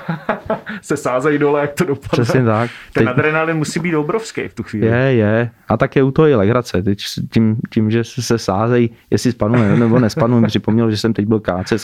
se 0.82 0.96
sázejí 0.96 1.38
dole, 1.38 1.60
jak 1.60 1.72
to 1.72 1.84
dopadne. 1.84 2.08
Přesně 2.24 2.44
tak. 2.44 2.70
Ten 2.92 3.06
Teď... 3.06 3.08
adrenalin 3.08 3.56
musí 3.56 3.80
být 3.80 3.96
obrovský 3.96 4.48
v 4.48 4.54
tu 4.54 4.62
chvíli. 4.62 4.86
Je, 4.86 5.14
je. 5.14 5.50
A 5.68 5.76
tak 5.76 5.96
je 5.96 6.02
u 6.02 6.10
toho 6.10 6.28
i 6.28 6.34
legrace. 6.34 6.82
Teď 6.82 6.98
tím, 7.32 7.56
tím 7.70 7.90
že 7.90 8.04
se 8.04 8.38
sázejí, 8.38 8.90
jestli 9.10 9.32
spadnu 9.32 9.76
nebo 9.76 9.98
nespadnu, 9.98 10.40
mi 10.40 10.46
připomněl, 10.46 10.90
že 10.90 10.96
jsem 10.96 11.12
teď 11.12 11.26
byl 11.26 11.40
káce 11.40 11.76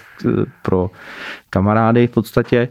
pro 0.62 0.90
kamarády 1.51 2.07
v 2.07 2.11
podstatě 2.11 2.68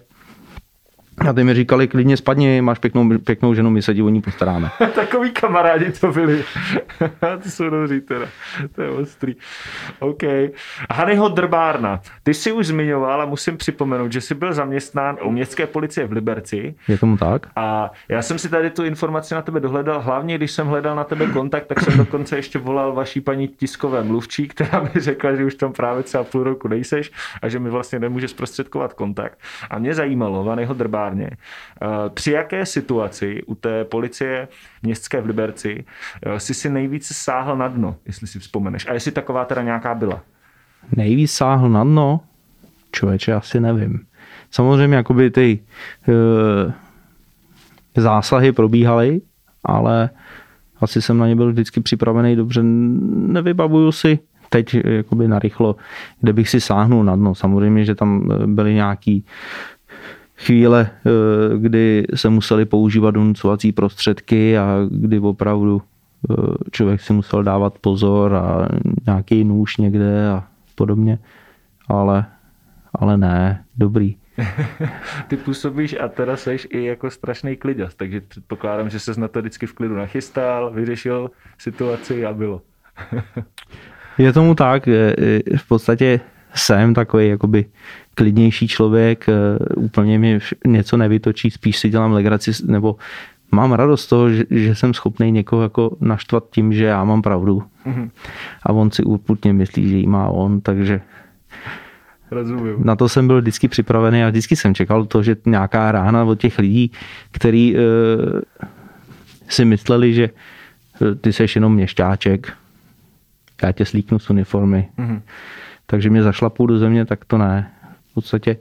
a 1.17 1.33
ty 1.33 1.43
mi 1.43 1.53
říkali, 1.53 1.87
klidně 1.87 2.17
spadni, 2.17 2.61
máš 2.61 2.79
pěknou, 2.79 3.09
pěknou 3.17 3.53
ženu, 3.53 3.69
my 3.69 3.81
se 3.81 3.93
ti 3.93 4.01
o 4.01 4.09
ní 4.09 4.21
postaráme. 4.21 4.71
Takový 4.95 5.31
kamarádi 5.31 5.91
to 5.91 6.11
byli. 6.11 6.43
to 7.43 7.49
jsou 7.49 7.69
dobří 7.69 8.01
teda. 8.01 8.25
To 8.75 8.81
je 8.81 8.89
ostrý. 8.89 9.35
OK. 9.99 10.23
Hanyho 10.91 11.29
Drbárna. 11.29 12.01
Ty 12.23 12.33
jsi 12.33 12.51
už 12.51 12.67
zmiňoval 12.67 13.21
a 13.21 13.25
musím 13.25 13.57
připomenout, 13.57 14.11
že 14.11 14.21
jsi 14.21 14.35
byl 14.35 14.53
zaměstnán 14.53 15.17
u 15.23 15.31
městské 15.31 15.67
policie 15.67 16.07
v 16.07 16.11
Liberci. 16.11 16.75
Je 16.87 16.97
tomu 16.97 17.17
tak? 17.17 17.47
A 17.55 17.91
já 18.09 18.21
jsem 18.21 18.39
si 18.39 18.49
tady 18.49 18.69
tu 18.69 18.83
informaci 18.83 19.35
na 19.35 19.41
tebe 19.41 19.59
dohledal, 19.59 20.01
hlavně 20.01 20.37
když 20.37 20.51
jsem 20.51 20.67
hledal 20.67 20.95
na 20.95 21.03
tebe 21.03 21.27
kontakt, 21.27 21.67
tak 21.67 21.79
jsem 21.79 21.97
dokonce 21.97 22.35
ještě 22.35 22.59
volal 22.59 22.93
vaší 22.93 23.21
paní 23.21 23.47
tiskové 23.47 24.03
mluvčí, 24.03 24.47
která 24.47 24.81
mi 24.81 25.01
řekla, 25.01 25.35
že 25.35 25.45
už 25.45 25.55
tam 25.55 25.73
právě 25.73 26.03
třeba 26.03 26.23
půl 26.23 26.43
roku 26.43 26.67
nejseš 26.67 27.11
a 27.41 27.49
že 27.49 27.59
mi 27.59 27.69
vlastně 27.69 27.99
nemůže 27.99 28.27
zprostředkovat 28.27 28.93
kontakt. 28.93 29.39
A 29.69 29.79
mě 29.79 29.93
zajímalo, 29.93 30.43
Hanyho 30.43 30.73
Drbárna 30.73 31.04
továrně. 31.05 31.29
Eh, 31.31 32.09
při 32.13 32.31
jaké 32.31 32.65
situaci 32.65 33.43
u 33.45 33.55
té 33.55 33.85
policie 33.85 34.47
městské 34.83 35.21
v 35.21 35.25
Liberci 35.25 35.85
eh, 36.25 36.39
si 36.39 36.53
si 36.53 36.69
nejvíce 36.69 37.13
sáhl 37.13 37.57
na 37.57 37.67
dno, 37.67 37.95
jestli 38.05 38.27
si 38.27 38.39
vzpomeneš? 38.39 38.87
A 38.87 38.93
jestli 38.93 39.11
taková 39.11 39.45
teda 39.45 39.61
nějaká 39.61 39.95
byla? 39.95 40.21
Nejvíc 40.95 41.31
sáhl 41.31 41.69
na 41.69 41.83
dno? 41.83 42.19
Člověče, 42.91 43.33
asi 43.33 43.59
nevím. 43.59 43.99
Samozřejmě 44.51 44.95
jakoby 44.95 45.31
ty 45.31 45.59
e, 46.07 46.73
zásahy 48.01 48.51
probíhaly, 48.51 49.21
ale 49.63 50.09
asi 50.79 51.01
jsem 51.01 51.17
na 51.17 51.27
ně 51.27 51.35
byl 51.35 51.51
vždycky 51.51 51.81
připravený 51.81 52.35
dobře. 52.35 52.63
Nevybavuju 52.63 53.91
si 53.91 54.19
teď 54.49 54.75
jakoby 54.85 55.27
narychlo, 55.27 55.75
kde 56.21 56.33
bych 56.33 56.49
si 56.49 56.61
sáhnul 56.61 57.03
na 57.03 57.15
dno. 57.15 57.35
Samozřejmě, 57.35 57.85
že 57.85 57.95
tam 57.95 58.29
byly 58.45 58.73
nějaký 58.73 59.25
chvíle, 60.37 60.89
eh, 60.91 61.09
kdy 61.57 62.05
se 62.15 62.29
museli 62.29 62.65
používat 62.65 63.11
donucovací 63.11 63.71
prostředky 63.71 64.57
a 64.57 64.77
kdy 64.91 65.19
opravdu 65.19 65.81
eh, 65.81 66.33
člověk 66.71 67.01
si 67.01 67.13
musel 67.13 67.43
dávat 67.43 67.79
pozor 67.79 68.33
a 68.33 68.69
nějaký 69.05 69.43
nůž 69.43 69.77
někde 69.77 70.29
a 70.29 70.43
podobně. 70.75 71.19
Ale, 71.87 72.25
ale 72.93 73.17
ne, 73.17 73.63
dobrý. 73.77 74.15
Ty 75.27 75.37
působíš 75.37 75.95
a 75.99 76.07
teda 76.07 76.37
seš 76.37 76.67
i 76.69 76.83
jako 76.85 77.11
strašný 77.11 77.55
kliděs, 77.55 77.95
takže 77.95 78.21
předpokládám, 78.21 78.89
že 78.89 78.99
ses 78.99 79.17
na 79.17 79.27
to 79.27 79.39
vždycky 79.39 79.65
v 79.65 79.73
klidu 79.73 79.95
nachystal, 79.95 80.71
vyřešil 80.73 81.31
situaci 81.57 82.25
a 82.25 82.33
bylo. 82.33 82.61
Je 84.17 84.33
tomu 84.33 84.55
tak, 84.55 84.87
v 85.57 85.67
podstatě 85.67 86.19
jsem 86.55 86.93
takový 86.93 87.29
jakoby 87.29 87.65
klidnější 88.15 88.67
člověk, 88.67 89.25
úplně 89.75 90.19
mi 90.19 90.39
něco 90.67 90.97
nevytočí, 90.97 91.51
spíš 91.51 91.79
si 91.79 91.89
dělám 91.89 92.11
legraci, 92.11 92.51
nebo 92.65 92.95
mám 93.51 93.73
radost 93.73 94.01
z 94.01 94.07
toho, 94.07 94.29
že, 94.29 94.43
že 94.49 94.75
jsem 94.75 94.93
schopný 94.93 95.31
někoho 95.31 95.61
jako 95.61 95.97
naštvat 96.01 96.43
tím, 96.51 96.73
že 96.73 96.83
já 96.83 97.03
mám 97.03 97.21
pravdu. 97.21 97.63
Mm-hmm. 97.85 98.09
A 98.63 98.73
on 98.73 98.91
si 98.91 99.03
úplně 99.03 99.53
myslí, 99.53 99.89
že 99.89 99.97
jí 99.97 100.07
má 100.07 100.27
on, 100.27 100.61
takže 100.61 101.01
Rozumím. 102.31 102.75
Na 102.83 102.95
to 102.95 103.09
jsem 103.09 103.27
byl 103.27 103.41
vždycky 103.41 103.67
připravený 103.67 104.23
a 104.23 104.29
vždycky 104.29 104.55
jsem 104.55 104.75
čekal 104.75 105.05
to, 105.05 105.23
že 105.23 105.37
nějaká 105.45 105.91
rána 105.91 106.23
od 106.23 106.39
těch 106.39 106.59
lidí, 106.59 106.91
který 107.31 107.75
uh, 107.75 107.81
si 109.49 109.65
mysleli, 109.65 110.13
že 110.13 110.29
uh, 110.29 111.15
ty 111.15 111.33
seš 111.33 111.55
jenom 111.55 111.73
měšťáček, 111.73 112.53
já 113.63 113.71
tě 113.71 113.85
slíknu 113.85 114.19
z 114.19 114.29
uniformy. 114.29 114.89
Mm-hmm. 114.97 115.21
Takže 115.85 116.09
mě 116.09 116.23
zašlapou 116.23 116.65
do 116.65 116.79
země, 116.79 117.05
tak 117.05 117.25
to 117.25 117.37
ne. 117.37 117.71
V 118.15 118.23
podstatě 118.23 118.57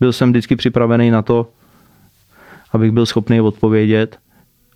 byl 0.00 0.12
jsem 0.12 0.30
vždycky 0.30 0.56
připravený 0.56 1.10
na 1.10 1.22
to, 1.22 1.50
abych 2.72 2.92
byl 2.92 3.06
schopný 3.06 3.40
odpovědět, 3.40 4.18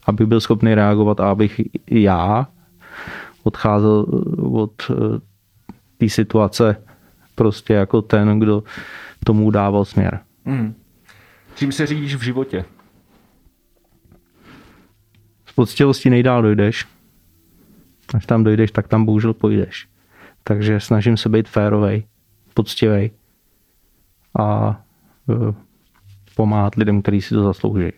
abych 0.07 0.27
byl 0.27 0.41
schopný 0.41 0.75
reagovat 0.75 1.21
a 1.21 1.31
abych 1.31 1.61
já 1.91 2.49
odcházel 3.43 4.07
od 4.39 4.91
uh, 4.91 4.97
té 5.99 6.09
situace 6.09 6.77
prostě 7.35 7.73
jako 7.73 8.03
ten, 8.03 8.39
kdo 8.39 8.63
tomu 9.25 9.51
dával 9.51 9.85
směr. 9.85 10.21
Mm. 10.45 10.75
Čím 11.55 11.73
se 11.73 11.87
řídíš 11.87 12.15
v 12.15 12.23
životě? 12.23 12.65
Z 15.47 15.53
poctivosti 15.53 16.11
nejdál 16.11 16.43
dojdeš. 16.43 16.87
Až 18.15 18.27
tam 18.27 18.45
dojdeš, 18.45 18.71
tak 18.71 18.89
tam 18.89 19.05
bohužel 19.05 19.35
pojdeš. 19.35 19.89
Takže 20.45 20.81
snažím 20.81 21.17
se 21.17 21.29
být 21.29 21.49
férovej, 21.49 22.05
poctivej 22.55 23.11
a 24.39 24.81
uh, 25.27 25.55
pomáhat 26.37 26.75
lidem, 26.75 27.03
kteří 27.03 27.21
si 27.21 27.35
to 27.35 27.43
zaslouží. 27.43 27.93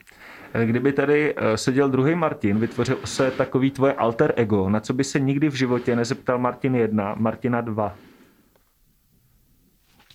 Kdyby 0.65 0.93
tady 0.93 1.35
e, 1.37 1.57
seděl 1.57 1.89
druhý 1.89 2.15
Martin, 2.15 2.59
vytvořil 2.59 2.97
se 3.05 3.31
takový 3.31 3.71
tvoje 3.71 3.93
alter 3.93 4.33
ego, 4.37 4.71
na 4.71 4.81
co 4.81 4.93
by 4.93 5.05
se 5.05 5.21
nikdy 5.21 5.49
v 5.49 5.55
životě 5.55 5.97
nezeptal 5.97 6.39
Martin 6.39 6.75
1, 6.75 7.15
Martina 7.19 7.61
2? 7.61 7.97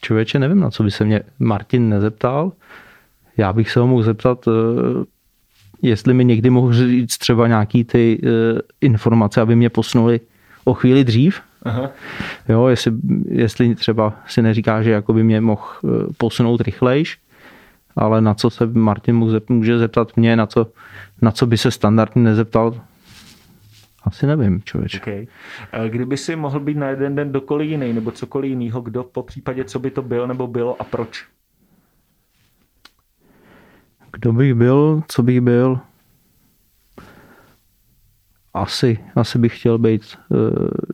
Člověče, 0.02 0.40
nevím, 0.40 0.60
na 0.60 0.70
co 0.70 0.84
by 0.84 0.92
se 0.92 1.06
mě 1.06 1.22
Martin 1.40 1.90
nezeptal. 1.90 2.52
Já 3.38 3.54
bych 3.54 3.72
se 3.72 3.80
ho 3.80 3.88
mohl 3.88 4.04
zeptat, 4.04 4.48
eh, 4.48 5.06
jestli 5.82 6.14
mi 6.14 6.26
někdy 6.26 6.50
mohl 6.50 6.74
říct 6.74 7.18
třeba 7.18 7.48
nějaký 7.48 7.84
ty 7.84 8.22
informace, 8.82 9.42
aby 9.42 9.56
mě 9.56 9.70
posunuli 9.70 10.20
o 10.66 10.74
chvíli 10.74 11.04
dřív. 11.04 11.42
Aha. 11.64 11.92
Jo, 12.50 12.68
jestli, 12.68 12.92
jestli 13.30 13.76
třeba 13.76 14.14
si 14.28 14.42
neříká, 14.42 14.84
že 14.84 14.92
jako 14.92 15.14
by 15.14 15.24
mě 15.24 15.42
mohl 15.42 15.64
eh, 15.84 15.88
posunout 16.18 16.62
rychlejš, 16.62 17.20
ale 17.96 18.22
na 18.22 18.34
co 18.34 18.50
se 18.50 18.66
Martin 18.66 19.16
může 19.50 19.80
zeptat 19.80 20.18
mě, 20.18 20.36
na 20.36 20.46
co, 20.46 20.68
na 21.22 21.32
co 21.32 21.46
by 21.46 21.58
se 21.58 21.72
standardně 21.72 22.24
nezeptal 22.24 22.82
asi 24.04 24.28
nevím, 24.28 24.62
člověč. 24.64 24.98
Okay. 24.98 25.28
Kdyby 25.90 26.18
si 26.18 26.36
mohl 26.36 26.60
být 26.60 26.78
na 26.78 26.90
jeden 26.90 27.16
den 27.16 27.32
dokoliv 27.32 27.70
jiný, 27.70 27.94
nebo 27.94 28.12
cokoliv 28.12 28.50
jiného, 28.50 28.82
kdo 28.82 29.04
po 29.04 29.24
případě, 29.24 29.64
co 29.64 29.80
by 29.80 29.92
to 29.92 30.02
byl, 30.02 30.28
nebo 30.28 30.48
bylo 30.48 30.82
a 30.82 30.84
proč? 30.84 31.26
Kdo 34.12 34.34
bych 34.34 34.54
byl, 34.54 35.04
co 35.08 35.24
bych 35.24 35.42
byl? 35.42 35.80
Asi, 38.60 39.00
asi 39.16 39.40
bych 39.40 39.60
chtěl 39.60 39.78
být, 39.78 40.02
eh, 40.18 40.36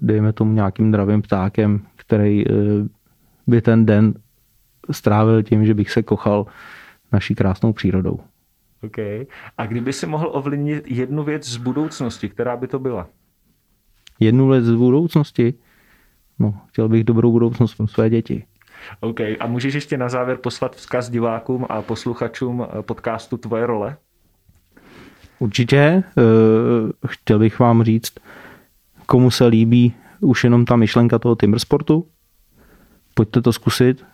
dejme 0.02 0.34
tomu, 0.34 0.54
nějakým 0.54 0.92
dravým 0.92 1.22
ptákem, 1.22 1.82
který 1.96 2.48
eh, 2.48 2.54
by 3.48 3.62
ten 3.62 3.86
den 3.86 4.14
strávil 4.92 5.44
tím, 5.44 5.66
že 5.66 5.74
bych 5.74 5.92
se 5.92 6.04
kochal 6.04 6.46
naší 7.12 7.36
krásnou 7.36 7.74
přírodou. 7.74 8.20
Okay. 8.84 9.26
A 9.58 9.66
kdyby 9.66 9.94
si 9.94 10.06
mohl 10.06 10.30
ovlivnit 10.32 10.88
jednu 10.88 11.24
věc 11.24 11.48
z 11.48 11.58
budoucnosti, 11.58 12.30
která 12.30 12.58
by 12.58 12.68
to 12.68 12.80
byla? 12.80 13.08
Jednu 14.20 14.50
věc 14.50 14.66
z 14.66 14.76
budoucnosti? 14.76 15.54
No, 16.40 16.62
chtěl 16.68 16.90
bych 16.90 17.04
dobrou 17.04 17.32
budoucnost 17.32 17.76
pro 17.76 17.88
své 17.88 18.10
děti. 18.10 18.46
OK. 19.00 19.20
A 19.20 19.48
můžeš 19.48 19.74
ještě 19.74 19.98
na 19.98 20.10
závěr 20.10 20.38
poslat 20.38 20.76
vzkaz 20.76 21.10
divákům 21.10 21.66
a 21.70 21.82
posluchačům 21.82 22.68
eh, 22.68 22.82
podcastu 22.82 23.38
Tvoje 23.38 23.66
role? 23.66 23.98
Určitě. 25.40 25.78
Eh, 25.78 27.08
chtěl 27.08 27.40
bych 27.40 27.60
vám 27.60 27.84
říct, 27.84 28.14
komu 29.06 29.32
se 29.32 29.46
líbí 29.46 29.94
už 30.20 30.44
jenom 30.44 30.66
ta 30.66 30.76
myšlenka 30.76 31.20
toho 31.20 31.36
Timbersportu, 31.36 32.08
pojďte 33.14 33.42
to 33.42 33.54
zkusit. 33.54 34.06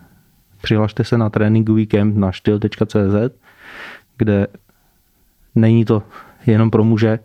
Přihlašte 0.62 1.04
se 1.04 1.18
na 1.18 1.30
tréninkový 1.30 1.88
kemp 1.88 2.18
na 2.18 2.32
styl.cz 2.32 3.42
kde 4.22 4.48
není 5.56 5.86
to 5.86 6.04
jenom 6.46 6.72
pro 6.72 6.84
muže, 6.84 7.20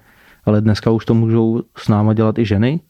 ale 0.45 0.61
dneska 0.61 0.91
už 0.91 1.05
to 1.05 1.15
můžou 1.15 1.63
s 1.77 1.89
náma 1.89 2.13
dělat 2.15 2.39
i 2.39 2.45
ženy. 2.45 2.81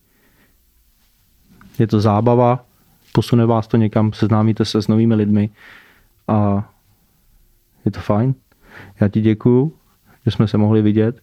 Je 1.79 1.87
to 1.87 2.01
zábava, 2.01 2.65
posune 3.13 3.45
vás 3.45 3.67
to 3.67 3.77
někam, 3.77 4.13
seznámíte 4.13 4.65
se 4.65 4.81
s 4.81 4.87
novými 4.87 5.15
lidmi 5.15 5.49
a 6.27 6.69
je 7.85 7.91
to 7.91 7.99
fajn. 7.99 8.35
Já 9.01 9.07
ti 9.07 9.21
děkuju, 9.21 9.73
že 10.27 10.31
jsme 10.31 10.47
se 10.47 10.57
mohli 10.57 10.81
vidět. 10.81 11.19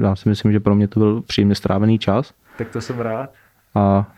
Já 0.00 0.16
si 0.16 0.28
myslím, 0.28 0.52
že 0.52 0.60
pro 0.60 0.74
mě 0.74 0.88
to 0.88 1.00
byl 1.00 1.22
příjemně 1.22 1.54
strávený 1.54 1.98
čas. 1.98 2.34
Tak 2.58 2.68
to 2.68 2.80
jsem 2.80 2.98
rád. 2.98 3.30
A 3.74 4.12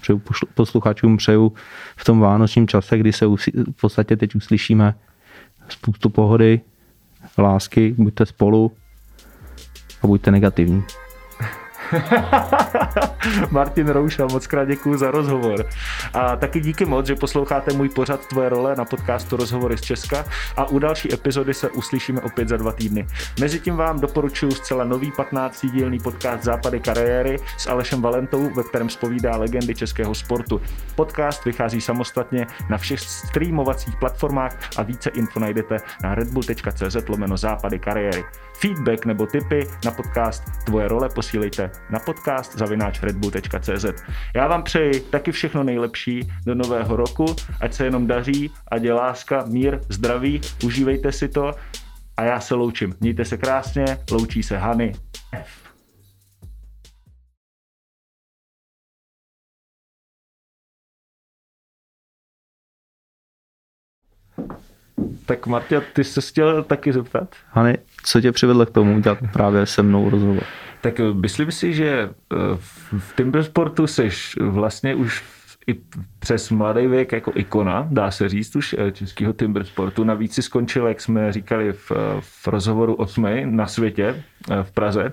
přeju 0.00 0.22
posluchačům 0.54 1.16
přeju 1.16 1.52
v 1.96 2.04
tom 2.04 2.20
vánočním 2.20 2.68
čase, 2.68 2.98
kdy 2.98 3.12
se 3.12 3.26
v 3.26 3.80
podstatě 3.80 4.16
teď 4.16 4.34
uslyšíme 4.34 4.94
spoustu 5.68 6.08
pohody, 6.08 6.60
lásky, 7.38 7.94
buďte 7.98 8.26
spolu 8.26 8.72
a 10.02 10.06
buďte 10.06 10.30
negativní. 10.30 10.84
Martin 13.50 13.88
Rouša, 13.88 14.26
moc 14.26 14.46
krát 14.46 14.64
děkuji 14.64 14.98
za 14.98 15.10
rozhovor. 15.10 15.66
A 16.14 16.36
taky 16.36 16.60
díky 16.60 16.84
moc, 16.84 17.06
že 17.06 17.14
posloucháte 17.14 17.72
můj 17.72 17.88
pořad 17.88 18.26
Tvoje 18.26 18.48
role 18.48 18.74
na 18.76 18.84
podcastu 18.84 19.36
Rozhovory 19.36 19.78
z 19.78 19.80
Česka 19.80 20.24
a 20.56 20.64
u 20.64 20.78
další 20.78 21.14
epizody 21.14 21.54
se 21.54 21.70
uslyšíme 21.70 22.20
opět 22.20 22.48
za 22.48 22.56
dva 22.56 22.72
týdny. 22.72 23.06
Mezitím 23.40 23.76
vám 23.76 24.00
doporučuji 24.00 24.50
zcela 24.52 24.84
nový 24.84 25.12
15 25.16 25.66
dílný 25.66 25.98
podcast 25.98 26.44
Západy 26.44 26.80
kariéry 26.80 27.36
s 27.58 27.66
Alešem 27.66 28.02
Valentou, 28.02 28.50
ve 28.54 28.62
kterém 28.62 28.90
spovídá 28.90 29.36
legendy 29.36 29.74
českého 29.74 30.14
sportu. 30.14 30.60
Podcast 30.94 31.44
vychází 31.44 31.80
samostatně 31.80 32.46
na 32.70 32.78
všech 32.78 33.00
streamovacích 33.00 33.96
platformách 33.96 34.58
a 34.76 34.82
více 34.82 35.10
info 35.10 35.40
najdete 35.40 35.76
na 36.02 36.14
redbull.cz 36.14 37.08
lomeno 37.08 37.36
západy 37.36 37.78
kariéry. 37.78 38.24
Feedback 38.54 39.04
nebo 39.06 39.26
tipy 39.26 39.66
na 39.84 39.90
podcast 39.90 40.42
Tvoje 40.64 40.88
role 40.88 41.08
posílejte 41.08 41.70
na 41.90 41.98
podcast 41.98 42.58
zavináč 42.58 43.02
redbull.cz. 43.02 43.84
Já 44.34 44.48
vám 44.48 44.62
přeji 44.62 45.00
taky 45.00 45.32
všechno 45.32 45.64
nejlepší 45.64 46.32
do 46.46 46.54
nového 46.54 46.96
roku, 46.96 47.26
ať 47.60 47.74
se 47.74 47.84
jenom 47.84 48.06
daří, 48.06 48.50
ať 48.68 48.82
je 48.82 48.92
láska, 48.92 49.44
mír, 49.46 49.80
zdraví, 49.88 50.40
užívejte 50.64 51.12
si 51.12 51.28
to 51.28 51.52
a 52.16 52.24
já 52.24 52.40
se 52.40 52.54
loučím. 52.54 52.94
Mějte 53.00 53.24
se 53.24 53.36
krásně, 53.36 53.84
loučí 54.10 54.42
se 54.42 54.58
Hany. 54.58 54.92
Tak 65.26 65.46
Martě, 65.46 65.82
ty 65.92 66.04
jsi 66.04 66.22
se 66.22 66.30
chtěl 66.30 66.62
taky 66.62 66.92
zeptat? 66.92 67.28
Hany, 67.50 67.78
co 68.02 68.20
tě 68.20 68.32
přivedlo 68.32 68.66
k 68.66 68.70
tomu 68.70 69.00
dělat 69.00 69.18
právě 69.32 69.66
se 69.66 69.82
mnou 69.82 70.10
rozhovor? 70.10 70.42
Tak 70.80 71.00
myslím 71.12 71.52
si, 71.52 71.74
že 71.74 72.10
eh, 72.32 72.36
v 72.98 73.16
Timbersportu 73.16 73.86
seš 73.86 74.36
vlastně 74.40 74.94
už 74.94 75.24
i 75.66 75.80
přes 76.18 76.50
mladý 76.50 76.86
věk 76.86 77.12
jako 77.12 77.32
ikona, 77.34 77.88
dá 77.90 78.10
se 78.10 78.28
říct 78.28 78.56
už, 78.56 78.76
eh, 78.78 78.92
českého 78.92 79.32
timbersportu. 79.32 80.04
Navíc 80.04 80.34
si 80.34 80.42
skončil, 80.42 80.86
jak 80.86 81.00
jsme 81.00 81.32
říkali 81.32 81.72
v, 81.72 81.92
v 82.20 82.48
rozhovoru 82.48 82.94
8 82.94 83.56
na 83.56 83.66
světě 83.66 84.24
v 84.62 84.70
Praze. 84.70 85.12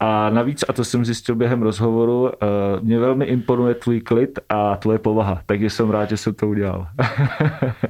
A 0.00 0.30
navíc, 0.30 0.64
a 0.68 0.72
to 0.72 0.84
jsem 0.84 1.04
zjistil 1.04 1.34
během 1.34 1.62
rozhovoru, 1.62 2.32
mě 2.80 2.98
velmi 2.98 3.24
imponuje 3.24 3.74
tvůj 3.74 4.00
klid 4.00 4.38
a 4.48 4.76
tvoje 4.76 4.98
povaha, 4.98 5.42
takže 5.46 5.70
jsem 5.70 5.90
rád, 5.90 6.08
že 6.08 6.16
jsem 6.16 6.34
to 6.34 6.48
udělal. 6.48 6.86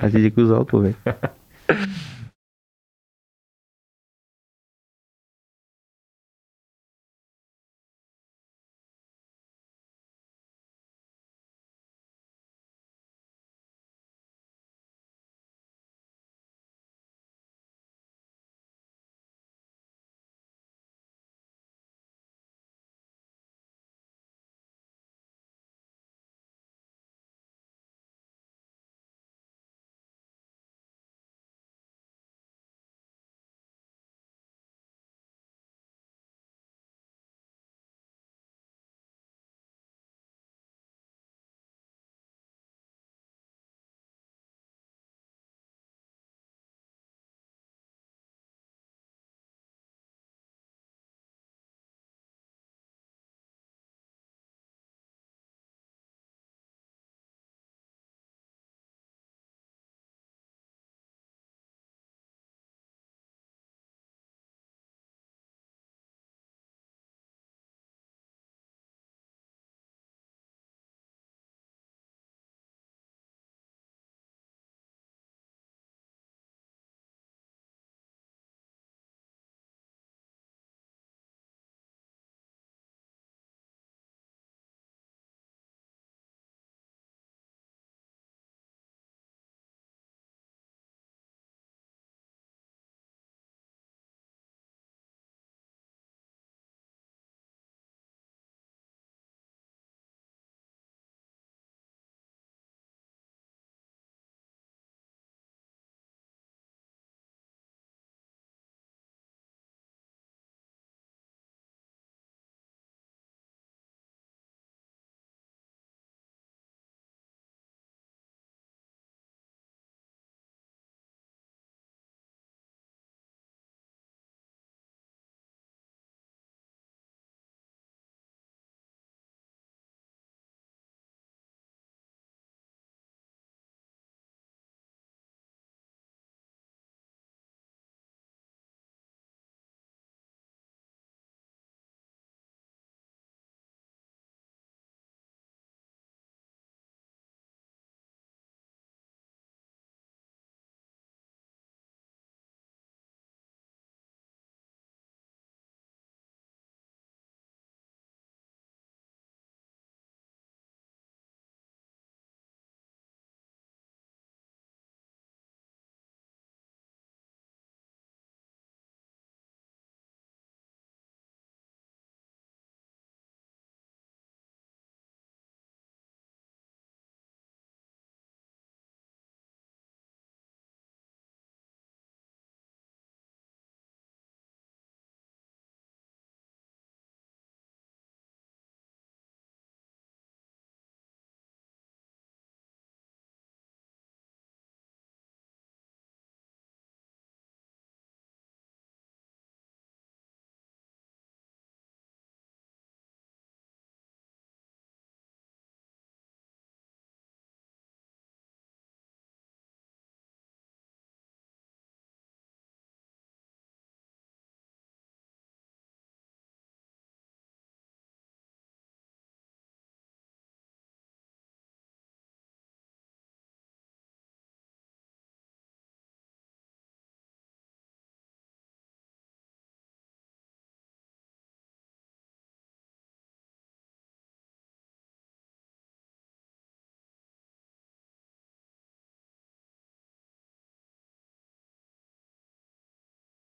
A 0.00 0.10
ti 0.10 0.20
děkuji 0.20 0.46
za 0.46 0.58
odpověď. 0.58 0.96